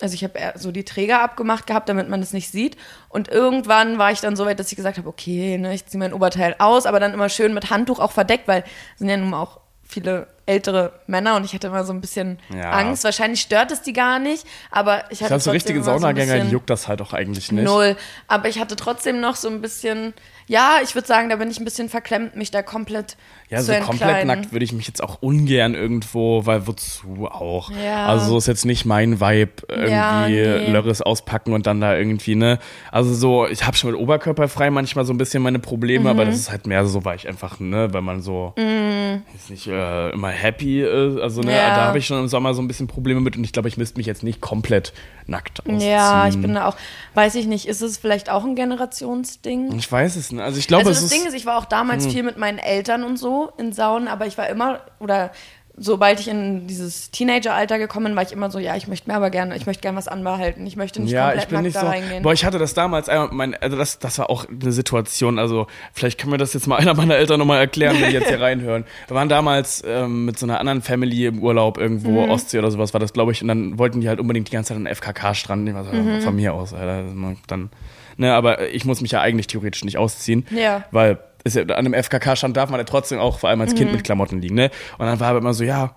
[0.00, 2.76] also ich habe so die Träger abgemacht gehabt, damit man das nicht sieht.
[3.08, 5.98] Und irgendwann war ich dann so weit, dass ich gesagt habe, okay, ne, ich ziehe
[5.98, 9.16] mein Oberteil aus, aber dann immer schön mit Handtuch auch verdeckt, weil es sind ja
[9.16, 12.70] nun mal auch viele ältere Männer und ich hatte immer so ein bisschen Ja.
[12.72, 13.04] Angst.
[13.04, 16.40] Wahrscheinlich stört es die gar nicht, aber ich Ich hatte glaube, so richtige so Saunagänger,
[16.40, 17.64] die juckt das halt auch eigentlich nicht.
[17.64, 17.96] Null.
[18.28, 20.12] Aber ich hatte trotzdem noch so ein bisschen,
[20.46, 23.16] ja, ich würde sagen, da bin ich ein bisschen verklemmt, mich da komplett
[23.50, 24.26] Ja, so komplett entkleiden.
[24.26, 27.70] nackt würde ich mich jetzt auch ungern irgendwo, weil wozu auch?
[27.70, 28.06] Ja.
[28.06, 30.70] Also so ist jetzt nicht mein Vibe, irgendwie Ja, nee.
[30.70, 32.58] Lörres auspacken und dann da irgendwie, ne?
[32.90, 36.28] Also so, ich habe schon mit Oberkörperfrei manchmal so ein bisschen meine Probleme, aber Mhm.
[36.30, 40.10] das ist halt mehr so, weil ich einfach, ne, weil man so jetzt nicht äh,
[40.10, 41.18] immer happy ist.
[41.20, 41.76] Also ne, Ja.
[41.76, 43.76] da habe ich schon im Sommer so ein bisschen Probleme mit und ich glaube, ich
[43.76, 44.92] müsste mich jetzt nicht komplett
[45.26, 45.80] nackt ausziehen.
[45.80, 46.76] Ja, ich bin da auch,
[47.14, 49.72] weiß ich nicht, ist es vielleicht auch ein Generationsding?
[49.78, 50.42] Ich weiß es nicht.
[50.42, 51.12] Also ich glaube, Also es das ist.
[51.18, 54.26] Ding ist, ich war auch damals viel mit meinen Eltern und so in Saunen, aber
[54.26, 55.30] ich war immer, oder
[55.76, 59.16] sobald ich in dieses Teenageralter gekommen bin, war ich immer so, ja, ich möchte mir
[59.16, 60.64] aber gerne, ich möchte gerne was anbehalten.
[60.68, 61.86] Ich möchte nicht Ja, komplett ich bin nackt nicht da so.
[61.88, 62.22] reingehen.
[62.22, 65.36] Boah, ich hatte das damals mein, also das, das war auch eine Situation.
[65.40, 68.28] Also vielleicht kann mir das jetzt mal einer meiner Eltern nochmal erklären, wenn die jetzt
[68.28, 68.84] hier reinhören.
[69.08, 72.30] Wir waren damals ähm, mit so einer anderen Family im Urlaub irgendwo Mhm.
[72.30, 73.42] Ostsee oder sowas war das, glaube ich.
[73.42, 75.68] Und dann wollten die halt unbedingt die ganze Zeit an den FKK-Strand.
[75.68, 76.20] Ich war so, Mhm.
[76.20, 77.02] von mir aus, Alter.
[77.48, 77.70] Dann,
[78.16, 80.84] ne, aber ich muss mich ja eigentlich theoretisch nicht ausziehen, Ja.
[80.92, 83.78] weil ist ja, an einem FKK-Strand darf man ja trotzdem auch vor allem als Mhm.
[83.78, 84.54] Kind mit Klamotten liegen.
[84.54, 84.70] Ne?
[84.98, 85.94] Und dann war aber immer so, ja.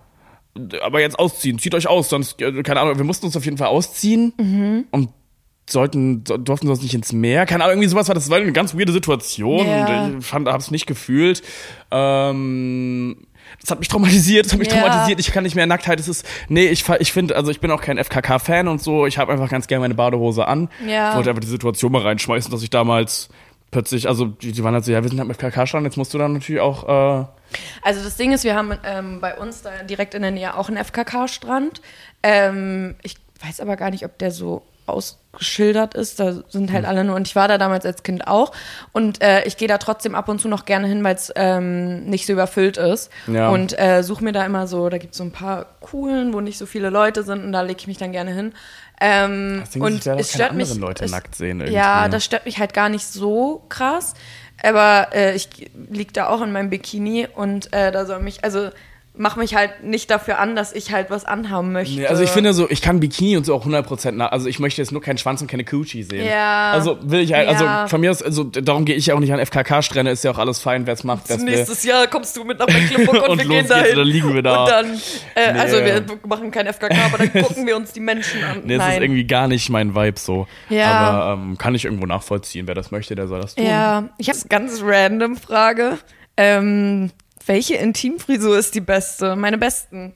[0.84, 3.68] Aber jetzt ausziehen, zieht euch aus, sonst, keine Ahnung, wir mussten uns auf jeden Fall
[3.68, 5.10] ausziehen und
[5.70, 7.46] sollten, so- durften sonst nicht ins Meer.
[7.46, 9.68] Keine Ahnung, irgendwie sowas war, das war eine ganz weirde Situation.
[9.68, 11.44] Und ich fand, hab's nicht gefühlt.
[11.92, 13.18] Ähm,
[13.62, 14.82] das hat mich traumatisiert, das hat mich Ja.
[14.82, 15.20] traumatisiert.
[15.20, 16.00] Ich kann nicht mehr Nacktheit.
[16.00, 19.06] Es ist, nee, ich, ich finde, also ich bin auch kein FKK-Fan und so.
[19.06, 20.70] Ich habe einfach ganz gerne meine Badehose an.
[20.88, 21.10] Ja.
[21.12, 23.30] Ich wollte einfach die Situation mal reinschmeißen, dass ich damals
[23.72, 26.14] plötzlich, also die, die waren halt so, ja, wir sind halt mit FKK-Strand, jetzt musst
[26.14, 27.26] du dann natürlich auch, äh,
[27.82, 30.70] Also das Ding ist, wir haben ähm, bei uns da direkt in der Nähe auch
[30.70, 31.82] einen FKK-Strand.
[32.24, 36.20] Ähm, ich weiß aber gar nicht, ob der so ausgeschildert ist.
[36.20, 37.16] Da sind halt alle nur.
[37.16, 38.52] Und ich war da damals als Kind auch.
[38.92, 42.06] Und äh, ich gehe da trotzdem ab und zu noch gerne hin, weil es ähm,
[42.06, 43.12] nicht so überfüllt ist.
[43.28, 43.50] Ja.
[43.50, 46.42] Und äh, suche mir da immer so, da gibt es so ein paar coolen, wo
[46.42, 47.44] nicht so viele Leute sind.
[47.44, 48.54] Und da lege ich mich dann gerne hin.
[49.00, 50.74] Ähm, ist, und ich es stört mich.
[50.76, 51.76] Leute es, nackt sehen irgendwie.
[51.76, 54.14] Ja, das stört mich halt gar nicht so krass.
[54.64, 55.50] Aber äh, ich
[55.90, 58.70] lieg da auch in meinem Bikini und äh, da soll mich, also
[59.18, 61.96] mach mich halt nicht dafür an, dass ich halt was anhaben möchte.
[62.00, 64.32] Nee, also ich finde so, ich kann Bikini und so auch 100% nach.
[64.32, 66.26] Also ich möchte jetzt nur keinen Schwanz und keine Coochie sehen.
[66.26, 66.72] Ja.
[66.72, 67.54] Also will ich halt, Ja.
[67.82, 70.32] also von mir aus, also darum gehe ich ja auch nicht an FKK-Strände, ist ja
[70.32, 71.56] auch alles fein, wer es macht, wer es will.
[71.56, 73.98] Nächstes Jahr kommst du mit nach Mecklenburg und, Und wir los gehen da geht's, hin.
[73.98, 74.64] dann liegen wir da.
[74.64, 74.86] Und dann,
[75.36, 75.60] äh, Nee.
[75.60, 78.62] also wir machen kein FKK, aber dann gucken wir uns die Menschen an.
[78.66, 80.48] Nee, das ist irgendwie gar nicht mein Vibe so.
[80.70, 80.92] Ja.
[80.92, 82.68] Aber ähm, kann ich irgendwo nachvollziehen.
[82.68, 83.66] Wer das möchte, der soll das tun.
[83.66, 85.98] Ja, ich habe eine ganz random Frage.
[86.38, 87.12] Ähm,
[87.48, 89.36] welche Intimfrisur ist die beste?
[89.36, 90.14] Meine besten.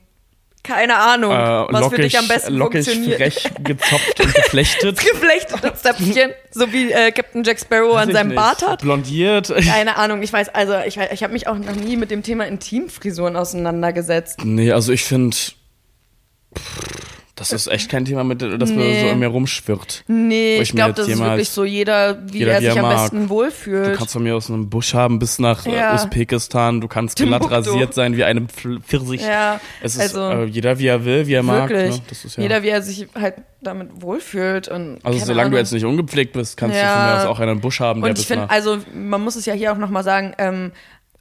[0.64, 1.36] Keine Ahnung, Äh,
[1.72, 3.18] was lockig, für dich am besten lockig, funktioniert.
[3.18, 4.96] frech, gezopft und geflechtet.
[5.12, 8.36] Geflechtete Zäpfchen, so wie äh, Captain Jack Sparrow Weiß an seinem nicht.
[8.36, 8.82] Bart hat.
[8.82, 9.52] Blondiert.
[9.66, 12.46] Keine Ahnung, ich weiß, also ich, ich habe mich auch noch nie mit dem Thema
[12.46, 14.44] Intimfrisuren auseinandergesetzt.
[14.44, 15.36] Nee, also ich finde,
[17.50, 19.00] das ist echt kein Thema, mit, das Nee.
[19.02, 20.04] so in mir rumschwirrt.
[20.08, 22.70] Nee, ich ich glaube, jetzt das ist jemals- wirklich so jeder, wie Jeder, er sich
[22.70, 22.96] am mag.
[22.96, 23.96] besten Du wohlfühlt.
[23.98, 25.94] kannst von mir aus einen Busch haben bis nach äh, Ja.
[25.94, 26.80] Usbekistan.
[26.80, 29.22] Du kannst glatt rasiert sein wie einem Pf- Pfirsich.
[29.22, 31.68] Ja, es ist also- äh, jeder wie er will, wie er mag.
[31.70, 31.96] Wirklich.
[31.96, 32.02] Ne?
[32.08, 34.68] Das ist ja, Jeder, wie er sich halt damit wohlfühlt.
[34.68, 35.58] Und also solange du Ahnung.
[35.58, 36.92] jetzt nicht ungepflegt bist, kannst du Ja.
[36.96, 39.46] von mir aus auch einen Busch haben, der Und ich finde, also man muss es
[39.46, 40.72] ja hier auch nochmal sagen, ähm,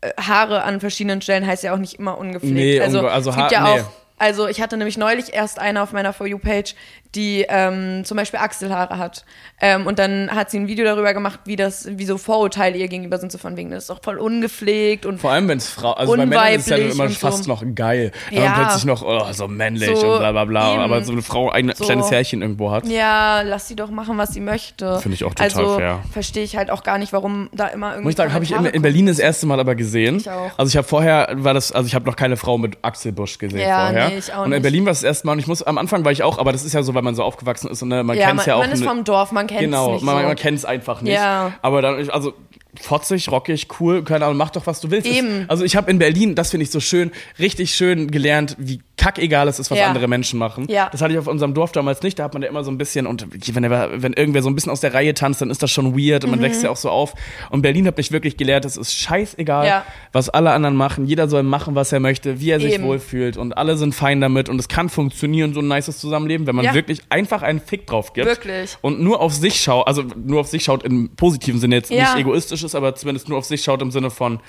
[0.02, 2.54] äh, Haare an verschiedenen Stellen heißt ja auch nicht immer ungepflegt.
[2.56, 3.82] Nee, also, unge- also es gibt ja nee.
[3.82, 3.92] auch,
[4.22, 6.76] also ich hatte nämlich neulich erst eine auf meiner For You-Page,
[7.16, 9.26] die ähm, zum Beispiel Achselhaare hat.
[9.60, 12.88] Ähm, und dann hat sie ein Video darüber gemacht, wie das, wie so Vorurteile ihr
[12.88, 15.70] gegenüber sind, so von wegen, das ist doch voll ungepflegt und Vor allem, wenn es
[15.70, 17.50] Frau, also bei Männern ist es ja dann immer fast so.
[17.52, 18.12] noch geil.
[18.32, 18.42] Ja.
[18.50, 20.74] man plötzlich noch, oh, so männlich So, und bla bla bla.
[20.74, 20.82] eben.
[20.82, 21.84] Aber so eine Frau ein So.
[21.84, 22.88] kleines Härchen irgendwo hat.
[22.88, 25.00] ja, lass sie doch machen, was sie möchte.
[25.00, 26.00] Finde ich auch total also, fair.
[26.12, 28.04] verstehe ich halt auch gar nicht, warum da immer irgendwie.
[28.04, 30.18] Muss ich sagen, habe ich in, in Berlin das erste Mal aber gesehen.
[30.18, 30.52] Ich auch.
[30.58, 33.60] Also ich habe vorher, war das, also ich habe noch keine Frau mit Achselbusch gesehen
[33.60, 34.10] Ja, vorher.
[34.10, 34.62] nee, ich auch und in.
[34.62, 36.52] Berlin war es das erste Mal und ich muss, am Anfang war ich auch, aber
[36.52, 38.46] das ist ja so, weil man so aufgewachsen ist und ne, man ja, kennt man,
[38.46, 38.60] ja auch.
[38.60, 40.28] man ist vom Dorf, man kennt es Genau, nicht man, so.
[40.28, 41.14] man kennt es einfach nicht.
[41.14, 41.54] Ja.
[41.64, 42.34] Aber dann, also
[42.80, 45.08] fotzig, rockig, cool, keine Ahnung, mach doch, was du willst.
[45.08, 45.46] Eben.
[45.50, 49.48] Also ich habe in Berlin, das finde ich so schön, richtig schön gelernt, wie kackegal
[49.48, 49.88] es ist, was Ja.
[49.88, 50.68] andere Menschen machen.
[50.70, 50.88] Ja.
[50.92, 52.78] Das hatte ich auf unserem Dorf damals nicht, da hat man ja immer so ein
[52.78, 55.62] bisschen, und wenn, er, wenn irgendwer so ein bisschen aus der Reihe tanzt, dann ist
[55.64, 56.38] das schon weird und Mhm.
[56.38, 57.14] man wächst ja auch so auf.
[57.50, 59.86] Und Berlin habe ich wirklich gelernt, es ist scheißegal, Ja.
[60.14, 61.08] was alle anderen machen.
[61.08, 62.84] Jeder soll machen, was er möchte, wie er sich Eben.
[62.84, 66.56] wohlfühlt und alle sind fein damit und es kann funktionieren, so ein nices Zusammenleben, wenn
[66.56, 66.74] man Ja.
[66.76, 68.28] wirklich einfach einen Fick drauf gibt.
[68.28, 68.78] Wirklich.
[68.82, 72.16] Und nur auf sich schaut, also nur auf sich schaut im positiven Sinne jetzt nicht
[72.16, 74.40] egoistisch ist, aber zumindest nur auf sich schaut im Sinne von,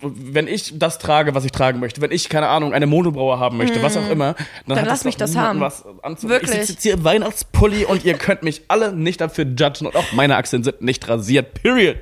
[0.00, 3.56] wenn ich das trage, was ich tragen möchte, wenn ich, keine Ahnung, eine Monobraue haben
[3.56, 4.34] möchte, was auch immer,
[4.66, 4.88] dann, hat Mhm.
[4.88, 5.60] lass mich das haben.
[5.60, 5.84] Was
[6.22, 6.50] Wirklich.
[6.50, 9.96] Ich sitze jetzt hier im Weihnachtspulli und ihr könnt mich alle nicht dafür judgen und
[9.96, 11.54] auch meine Achseln sind nicht rasiert.
[11.54, 11.96] Period.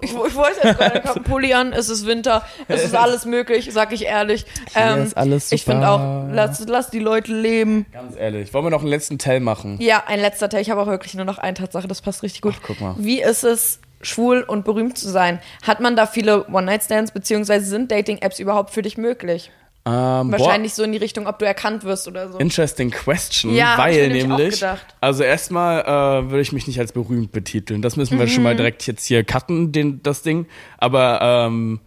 [0.00, 3.68] Ich, ich wollte jetzt gerade einen Pulli an, es ist Winter, es ist alles möglich,
[3.72, 4.46] sag ich ehrlich.
[4.74, 5.72] Ähm, ist alles ich super.
[5.72, 7.86] finde auch, lass, lass die Leute leben.
[7.92, 8.52] Ganz ehrlich.
[8.54, 9.76] Wollen wir noch einen letzten Tell machen?
[9.80, 10.62] Ja, ein letzter Teil.
[10.62, 12.54] Ich habe auch wirklich nur noch eine Tatsache, das passt richtig gut.
[12.56, 12.94] Ach, guck mal.
[12.98, 15.40] Wie ist es, schwul und berühmt zu sein?
[15.62, 19.50] Hat man da viele One-Night-Stands, beziehungsweise sind Dating-Apps überhaupt für dich möglich?
[19.86, 22.38] Ähm, boah, Wahrscheinlich so in die Richtung, ob du erkannt wirst oder so.
[22.38, 24.64] Interesting question, Ja, weil nämlich
[25.00, 27.82] also erstmal äh, würde ich mich nicht als berühmt betiteln.
[27.82, 28.42] Das müssen wir schon Mhm.
[28.44, 30.46] mal direkt jetzt hier cutten, den, das Ding.
[30.78, 31.78] Aber ähm,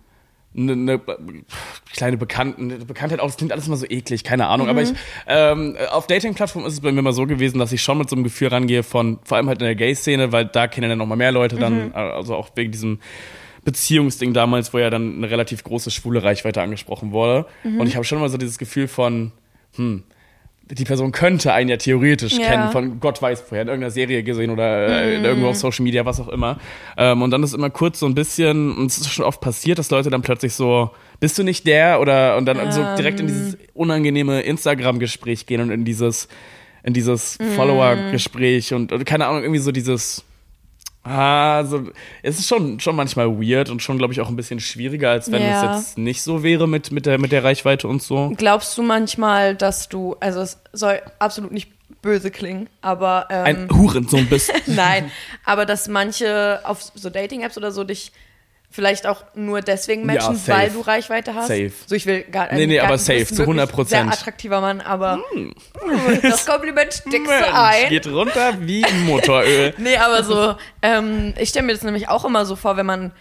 [0.57, 1.01] eine ne,
[1.93, 4.69] kleine Bekannten, Bekanntheit auch, das klingt alles immer so eklig, keine Ahnung.
[4.69, 4.87] Aber Mhm.
[4.87, 4.93] ich,
[5.27, 8.15] ähm, auf Dating-Plattformen ist es bei mir immer so gewesen, dass ich schon mit so
[8.15, 11.05] einem Gefühl rangehe von, vor allem halt in der Gay-Szene, weil da kennen dann noch
[11.05, 11.59] mal mehr Leute Mhm.
[11.59, 12.99] dann, also auch wegen diesem
[13.65, 17.45] Beziehungsding damals, wo ja dann eine relativ große schwule Reichweite angesprochen wurde.
[17.63, 17.79] Mhm.
[17.79, 19.31] Und ich habe schon immer so dieses Gefühl von,
[19.75, 20.03] hm,
[20.71, 22.45] die Person könnte einen ja theoretisch Ja.
[22.45, 26.05] kennen, von Gott weiß woher, in irgendeiner Serie gesehen oder äh, irgendwo auf Social Media,
[26.05, 26.59] was auch immer.
[26.95, 29.79] Ähm, und dann ist immer kurz so ein bisschen, und es ist schon oft passiert,
[29.79, 31.99] dass Leute dann plötzlich so, bist du nicht der?
[32.01, 36.27] Oder und dann so direkt in dieses unangenehme Instagram-Gespräch gehen und in dieses,
[36.83, 40.23] in dieses Follower-Gespräch und, und keine Ahnung, irgendwie so dieses.
[41.03, 41.89] Ah, so,
[42.23, 45.31] es ist schon, schon manchmal weird und schon, glaube ich, auch ein bisschen schwieriger, als
[45.31, 45.73] wenn Ja.
[45.73, 48.31] es jetzt nicht so wäre mit, mit, der, mit der Reichweite und so.
[48.37, 51.71] Glaubst du manchmal, dass du, also es soll absolut nicht
[52.01, 54.51] böse klingen, aber ähm, Ein Hurensohn bist.
[54.67, 55.09] Nein,
[55.45, 58.11] aber dass manche auf so Dating-Apps oder so dich
[58.71, 60.51] vielleicht auch nur deswegen Ja, matchen, safe.
[60.59, 61.47] weil du Reichweite hast.
[61.47, 61.71] Safe.
[61.87, 63.85] So, ich will gar Nee, nee, gar, aber safe, zu wirklich 100%.
[63.87, 65.19] Sehr attraktiver Mann, aber
[66.21, 67.89] das Kompliment steckst du ein.
[67.89, 69.73] geht runter wie Motoröl.
[69.77, 73.11] Nee, aber so, ähm, ich stelle mir das nämlich auch immer so vor, wenn man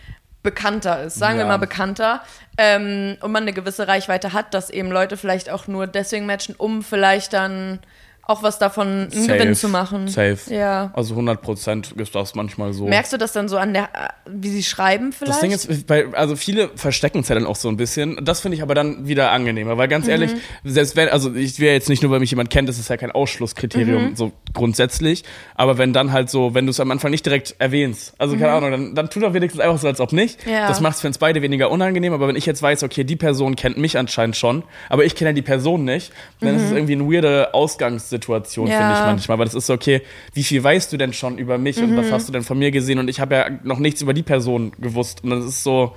[0.43, 1.49] bekannter ist, sagen wir Ja.
[1.49, 2.23] mal bekannter,
[2.59, 6.55] ähm, und man eine gewisse Reichweite hat, dass eben Leute vielleicht auch nur deswegen matchen,
[6.57, 7.81] um vielleicht dann
[8.29, 10.07] auch was davon einen Gewinn zu machen.
[10.07, 10.39] Safe.
[10.55, 10.91] Ja.
[10.95, 12.87] Also 100 Prozent ist das manchmal so.
[12.87, 13.89] Merkst du das dann so an der,
[14.27, 15.33] wie sie schreiben vielleicht?
[15.33, 18.23] Das Ding ist, bei, also viele verstecken es ja dann auch so ein bisschen.
[18.23, 20.11] Das finde ich aber dann wieder angenehmer, weil ganz Mhm.
[20.11, 20.31] ehrlich,
[20.63, 22.99] selbst wenn, also ich will jetzt nicht nur, weil mich jemand kennt, das ist ja
[22.99, 24.17] kein Ausschlusskriterium, Mhm.
[24.17, 25.25] so grundsätzlich.
[25.55, 28.53] Aber wenn dann halt so, wenn du es am Anfang nicht direkt erwähnst, also keine
[28.53, 30.45] Ahnung, dann, dann tu doch wenigstens einfach so, als ob nicht.
[30.45, 30.53] Mhm.
[30.53, 30.69] Ja.
[30.69, 33.17] Das macht es für uns beide weniger unangenehm, aber wenn ich jetzt weiß, okay, die
[33.17, 36.73] Person kennt mich anscheinend schon, aber ich kenne ja die Person nicht, dann ist es
[36.73, 38.71] irgendwie eine weirde Ausgangssituation, Mhm.
[38.73, 38.79] Ja.
[38.79, 40.03] finde ich manchmal, weil das ist so, okay,
[40.35, 41.97] wie viel weißt du denn schon über mich und Mhm.
[41.97, 44.23] was hast du denn von mir gesehen und ich habe ja noch nichts über die
[44.23, 45.95] Person gewusst und das ist so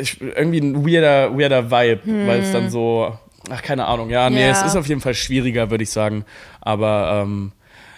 [0.00, 3.18] ich, irgendwie ein weirder, weirder Vibe, weil es dann so,
[3.50, 4.40] ach, keine Ahnung, ja, nee.
[4.42, 4.50] Ja.
[4.50, 6.24] es ist auf jeden Fall schwieriger, würde ich sagen,
[6.60, 7.52] aber ähm,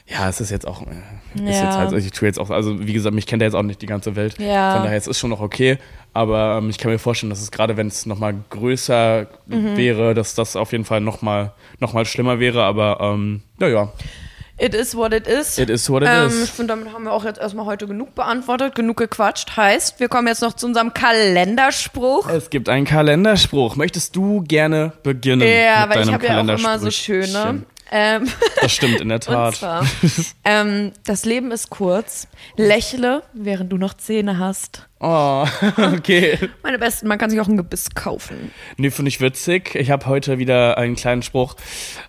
[0.06, 0.82] ja, es ist jetzt auch,
[1.36, 1.64] äh, ist Ja.
[1.64, 3.62] jetzt halt, also ich tue jetzt auch, also wie gesagt, mich kennt ja jetzt auch
[3.62, 4.74] nicht die ganze Welt, Ja.
[4.74, 5.78] von daher, es ist schon noch okay,
[6.12, 9.76] aber ähm, ich kann mir vorstellen, dass es gerade, wenn es nochmal größer Mhm.
[9.76, 13.92] wäre, dass das auf jeden Fall nochmal noch mal schlimmer wäre, aber ähm, ja, ja,
[14.56, 15.58] It is what it is.
[15.58, 16.50] it is what it ähm, Ich is.
[16.50, 19.56] finde, damit haben wir auch jetzt erstmal heute genug beantwortet, genug gequatscht.
[19.56, 22.28] Heißt, wir kommen jetzt noch zu unserem Kalenderspruch.
[22.28, 23.74] Es gibt einen Kalenderspruch.
[23.74, 25.42] Möchtest du gerne beginnen?
[25.42, 27.64] ja, mit weil ich habe ja auch immer so schöne.
[27.96, 28.28] Ähm,
[28.60, 29.54] Das stimmt in der und Tat.
[29.54, 29.86] zwar,
[30.44, 32.26] ähm, das Leben ist kurz.
[32.56, 34.88] Lächle, während du noch Zähne hast.
[34.98, 36.36] Oh, okay.
[36.64, 38.50] Meine Besten, man kann sich auch ein Gebiss kaufen.
[38.78, 39.76] Nee, finde ich witzig.
[39.76, 41.54] Ich habe heute wieder einen kleinen Spruch.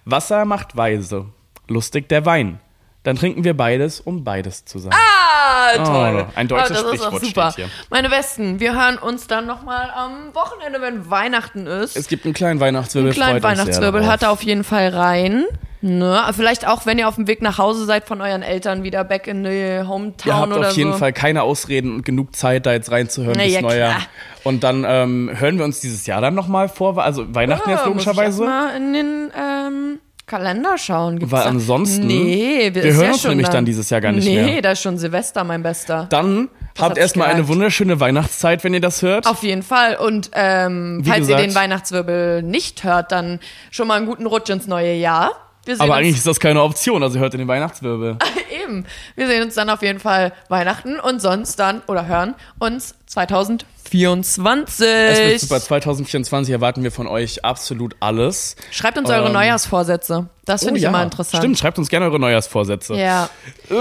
[0.05, 1.27] Wasser macht weise,
[1.67, 2.59] lustig der Wein.
[3.03, 4.91] Dann trinken wir beides, um beides zu sein.
[4.91, 6.25] Ah, toll.
[6.27, 7.51] Oh, ein deutsches Ah, das ist doch Sprichwort super.
[7.51, 7.73] steht hier.
[7.91, 11.95] Meine Besten, wir hören uns dann nochmal am Wochenende, wenn Weihnachten ist.
[11.95, 13.11] Es gibt einen kleinen Weihnachtswirbel.
[13.11, 15.45] Einen kleinen Weihnachtswirbel hört da auf jeden Fall rein.
[15.87, 16.19] Ne?
[16.35, 19.27] Vielleicht auch, wenn ihr auf dem Weg nach Hause seid von euren Eltern, wieder back
[19.27, 20.97] in the hometown Ihr habt oder auf jeden so.
[20.97, 23.93] Fall keine Ausreden und genug Zeit, da jetzt reinzuhören Na bis ja, Neujahr.
[23.93, 24.07] klar.
[24.43, 27.89] Und dann ähm, hören wir uns dieses Jahr dann nochmal vor, also Weihnachten jetzt Ja,
[27.91, 28.43] muss ich logischerweise.
[28.45, 31.19] mal in den ähm, Kalender schauen.
[31.19, 34.11] Gibt's Weil da- ansonsten- Nee, wir, hören ja uns schon nämlich dann dieses Jahr gar
[34.11, 34.45] nicht nee, mehr.
[34.45, 36.07] Nee, da ist schon Silvester, mein Bester.
[36.09, 39.27] Dann hat habt erstmal eine wunderschöne Weihnachtszeit, wenn ihr das hört.
[39.27, 39.97] Auf jeden Fall.
[39.97, 44.25] Und ähm, Wie falls ihr gesagt- den Weihnachtswirbel nicht hört, dann schon mal einen guten
[44.25, 45.31] Rutsch ins neue Jahr.
[45.65, 48.17] Wir sehen Aber uns eigentlich ist das keine Option, also hört ihr den Weihnachtswirbel.
[48.63, 48.85] Eben.
[49.15, 54.85] Wir sehen uns dann auf jeden Fall Weihnachten und sonst dann, oder hören uns 2024.
[54.87, 55.59] Es wird super.
[55.61, 58.55] 2024 erwarten wir von euch absolut alles.
[58.71, 60.27] Schreibt uns eure Ähm, Neujahrsvorsätze.
[60.45, 60.89] Das finde Oh ich ja.
[60.89, 61.41] immer interessant.
[61.43, 62.95] Stimmt, schreibt uns gerne eure Neujahrsvorsätze.
[62.95, 63.29] Ja.
[63.69, 63.73] Äh,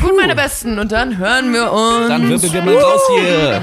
[0.00, 0.78] Gut, meine Besten.
[0.78, 2.08] Und dann hören wir uns.
[2.08, 3.62] Dann wirbeln wir mal raus hier.